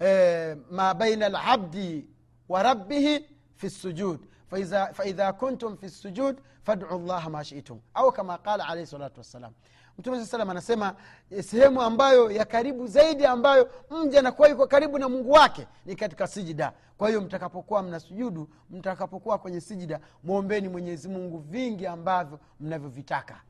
eh, 0.00 0.56
ma 0.70 0.94
baina 0.94 1.28
labdi 1.28 2.08
wa 2.48 2.62
rabbihi 2.62 3.24
fi 3.56 3.70
sujud. 3.70 4.20
Faidha, 4.50 4.92
faidha 4.94 5.32
kuntum 5.32 5.76
fi 5.76 5.88
sujud 5.90 6.36
fadu 6.62 6.86
llaha 6.98 7.30
ma 7.30 7.44
shitum. 7.44 7.80
Au 7.94 8.12
kama 8.12 8.38
qala 8.38 8.68
alaihi 8.68 8.86
salatu 8.86 9.20
wassalam. 9.20 9.52
Mtume 9.98 10.18
saa 10.18 10.26
salam 10.26 10.50
anasema 10.50 10.94
eh, 11.30 11.44
sehemu 11.44 11.82
ambayo 11.82 12.30
ya 12.30 12.44
karibu 12.44 12.86
zaidi 12.86 13.26
ambayo 13.26 13.70
mja 13.90 14.18
anakuwa 14.18 14.48
yuko 14.48 14.66
karibu 14.66 14.98
na 14.98 15.08
mungu 15.08 15.30
wake 15.30 15.66
ni 15.86 15.96
katika 15.96 16.26
sijida. 16.26 16.72
Kwa 16.98 17.08
hiyo 17.08 17.20
mtakapokuwa 17.20 17.82
mnasujudu 17.82 18.48
mtakapokuwa 18.70 19.38
kwenye 19.38 19.60
sijida 19.60 20.00
mwombeni 20.24 20.68
mwenyezi 20.68 21.08
mungu 21.08 21.38
vingi 21.38 21.86
ambavyo 21.86 22.40
mnavyovitaka. 22.60 23.40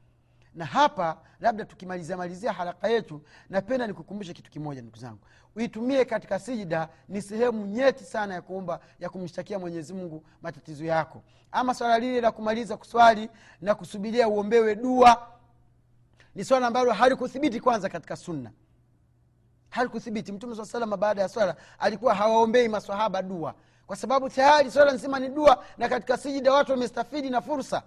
Na 0.55 0.65
hapa 0.65 1.21
labda 1.41 1.65
tukimalizia 1.65 2.17
malizia 2.17 2.53
haraka 2.53 2.89
yetu 2.89 3.23
napenda 3.51 3.87
nikukumbushe 3.87 4.33
kitu 4.33 4.51
kimoja 4.51 4.83
ndugu 4.83 4.97
zangu 4.99 5.19
uitumie 5.57 6.05
katika 6.05 6.39
sijida 6.39 6.89
ni 7.09 7.23
sehemu 7.23 7.67
nyeti 7.67 8.05
sana 8.05 8.35
ya 8.35 8.43
kuomba 8.43 8.81
ya 9.01 9.09
kumshtakia 9.11 9.59
mwenyezi 9.59 9.95
mungu 9.95 10.25
matatizo 10.43 10.85
yako. 10.85 11.23
Ama 11.53 11.75
swala 11.75 11.99
lile 11.99 12.21
la 12.21 12.31
kumaliza 12.33 12.77
kuswali 12.77 13.31
na 13.61 13.75
kusubiria 13.75 14.29
uombewe 14.29 14.75
dua 14.75 15.29
ni 16.35 16.45
swala 16.45 16.67
ambalo 16.67 16.93
halikuthibiti 16.93 17.61
kwanza 17.61 17.89
katika 17.89 18.17
sunna. 18.17 18.51
Halikuthibiti. 19.71 20.33
Mtume 20.33 20.57
saa 20.57 20.65
salama 20.65 20.97
baada 20.97 21.23
ya 21.23 21.29
swala 21.29 21.57
alikuwa 21.79 22.15
hawaombei 22.15 22.69
maswahaba 22.69 23.23
dua. 23.23 23.55
Kwa 23.87 23.97
sababu 23.97 24.31
tayari 24.31 24.71
swala 24.71 24.93
nzima 24.93 25.19
ni 25.19 25.29
dua 25.29 25.65
na 25.79 25.89
katika 25.89 26.17
sijida 26.17 26.53
watu 26.53 26.73
wamestafidi 26.73 27.31
na 27.31 27.41
fursa 27.41 27.83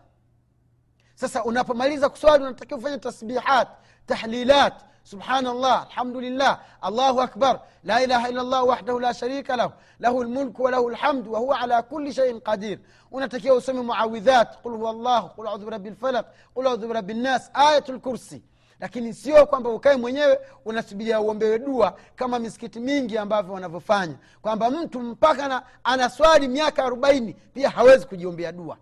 sasa 1.20 1.44
unapomaliza 1.44 2.10
kuswali 2.10 2.44
unatakiwa 2.44 2.80
ufanye 2.80 2.98
tasbihat 2.98 3.68
tahlilat. 4.06 4.74
Subhanallah 5.04 5.88
alhamdulillah 5.90 6.60
allahu 6.82 7.22
akbar. 7.22 7.60
La 7.84 8.04
ilaha 8.04 8.30
illa 8.30 8.64
wahdahu 8.64 9.00
la 9.00 9.14
sharika 9.14 9.56
lahu. 9.56 9.72
Lahu 10.00 10.24
lmulku 10.24 10.64
walahu 10.64 10.90
lhamdu 10.90 11.34
wahuwa 11.34 11.60
ala 11.60 11.82
kuli 11.82 12.14
shaiin 12.14 12.42
qadir. 12.42 12.80
Unatakiwa 13.12 13.56
usome 13.56 13.82
muawidhat. 13.82 14.62
Qul 14.62 14.72
huwa 14.72 14.94
llahu 14.94 15.30
qul 15.30 15.48
audhu 15.48 15.66
birabi 15.66 15.90
lfalaq 15.90 16.26
qul 16.54 16.68
audhu 16.68 16.88
birabi 16.88 17.14
nnas 17.14 17.52
ayatu 17.54 17.94
lkursi 17.94 18.44
lakini 18.80 19.14
sio 19.14 19.46
kwamba 19.46 19.70
ukae 19.70 19.96
mwenyewe 19.96 20.40
unasubiria 20.66 21.22
uombewe 21.22 21.60
dua 21.60 21.98
kama 22.16 22.40
misikiti 22.40 22.80
mingi 22.80 23.18
ambavyo 23.18 23.54
wanavyofanya. 23.54 24.16
Kwamba 24.42 24.70
mtu 24.72 25.00
mpaka 25.00 25.48
na, 25.48 25.64
anaswali 25.84 26.48
miaka 26.48 26.84
arobaini 26.86 27.34
pia 27.34 27.70
hawezi 27.70 28.06
kujiombea 28.06 28.52
dua 28.52 28.78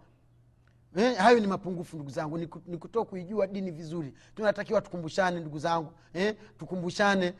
Eh, 0.95 1.15
hayo 1.17 1.39
ni 1.39 1.47
mapungufu 1.47 1.95
ndugu 1.95 2.11
zangu. 2.11 2.37
Ni 2.37 2.47
ku- 2.47 2.59
kutoa 2.79 3.05
kuijua 3.05 3.47
dini 3.47 3.71
vizuri. 3.71 4.13
Tunatakiwa 4.35 4.81
tukumbushane 4.81 5.39
ndugu 5.39 5.59
zangu. 5.59 5.91
Eh, 6.13 6.35
tukumbushane 6.59 7.33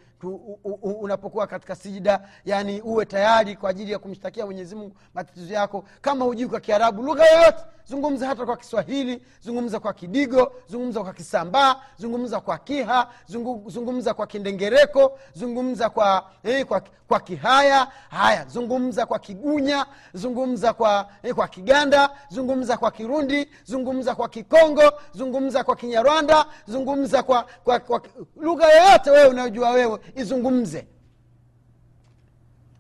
unapokuwa 0.84 1.48
katika 1.48 1.76
sijida 1.76 2.22
yani 2.46 2.82
uwe 2.82 3.06
tayari 3.06 3.56
kwa 3.56 3.70
ajili 3.70 3.92
ya 3.92 4.00
kumshtakia 4.00 4.46
mwenyezi 4.46 4.76
mungu 4.76 4.96
matatizo 5.14 5.54
yako. 5.54 5.84
Kama 6.02 6.26
hujui 6.26 6.48
kwa 6.50 6.60
kiarabu 6.60 7.04
lugha 7.04 7.26
yoyote 7.26 7.64
zungumza 7.86 8.28
hata 8.28 8.46
kwa 8.46 8.58
kiswahili 8.58 9.22
zungumza 9.42 9.80
kwa 9.80 9.94
kidigo 9.94 10.52
zungumza 10.68 11.04
kwa 11.04 11.14
kisambaa 11.14 11.76
zungumza 11.98 12.40
kwa 12.40 12.58
kiha 12.58 13.10
zungu, 13.28 13.70
zungumza 13.70 14.14
kwa 14.14 14.28
kindengereko 14.28 15.20
zungumza 15.34 15.90
kwa, 15.90 16.30
eh, 16.44 16.66
kwa, 16.66 16.82
kwa 17.08 17.20
kihaya. 17.20 17.88
Haya 18.10 18.46
zungumza 18.46 19.06
kwa 19.06 19.20
kigunya 19.20 19.86
zungumza 20.14 20.74
kwa, 20.74 21.10
eh, 21.24 21.34
kwa 21.36 21.48
kiganda 21.48 22.10
zungumza 22.30 22.78
kwa 22.78 22.92
kirundi 22.92 23.50
zungumza 23.64 24.16
kwa 24.16 24.30
kikongo 24.30 24.94
zungumza 25.14 25.64
kwa 25.64 25.76
kinyarwanda 25.76 26.46
zungumza 26.68 27.24
kwa, 27.24 27.46
kwa, 27.64 27.80
kwa 27.80 28.02
lugha 28.40 28.68
yoyote 28.74 29.10
wewe 29.12 29.28
unayojua 29.30 29.70
wewe 29.72 30.00
izungumze. 30.16 30.88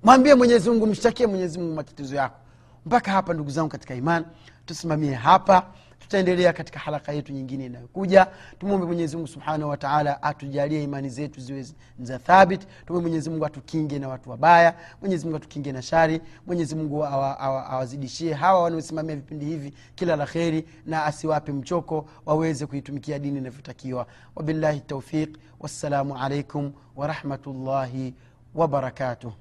Mwambie 0.03 0.35
mwenyezi 0.35 0.69
mungu 0.69 0.87
mshtakie 0.87 1.27
mwenyezi 1.27 1.59
mungu 1.59 1.75
matatizo 1.75 2.15
yako. 2.15 2.39
Mpaka 2.85 3.11
hapa 3.11 3.33
ndugu 3.33 3.49
zangu 3.49 3.69
katika 3.69 3.95
imani 3.95 4.25
tusimamie 4.65 5.13
hapa 5.13 5.67
tutaendelea 5.99 6.53
katika 6.53 6.79
haraka 6.79 7.11
yetu 7.11 7.33
nyingine 7.33 7.65
inayokuja. 7.65 8.27
Tumwombe 8.59 8.85
mwenyezimungu 8.85 9.27
subhanahu 9.27 9.69
wataala 9.69 10.23
atujalie 10.23 10.83
imani 10.83 11.09
zetu 11.09 11.41
ziwe 11.41 11.65
za 11.99 12.19
thabit. 12.19 12.61
Tumwombe 12.85 13.09
mwenyezimungu 13.09 13.45
atukinge 13.45 13.99
na 13.99 14.07
watu 14.07 14.29
wabaya. 14.29 14.75
Mwenyezimungu 15.01 15.37
atukinge 15.37 15.71
na 15.71 15.81
shari. 15.81 16.21
Mwenyezimungu 16.47 17.05
awazidishie 17.05 18.27
awa- 18.29 18.37
awa- 18.37 18.47
hawa 18.47 18.63
wanaosimamia 18.63 19.15
vipindi 19.15 19.45
hivi 19.45 19.73
kila 19.95 20.15
la 20.15 20.25
kheri 20.25 20.65
na 20.85 21.05
asiwape 21.05 21.51
mchoko 21.51 22.05
waweze 22.25 22.65
kuitumikia 22.65 23.19
dini 23.19 23.37
inavyotakiwa. 23.37 24.07
Wabillahi 24.35 24.79
taufiq 24.79 25.37
wassalamu 25.59 26.17
alaikum 26.17 26.71
warahmatullahi 26.95 28.13
wabarakatuh 28.55 29.31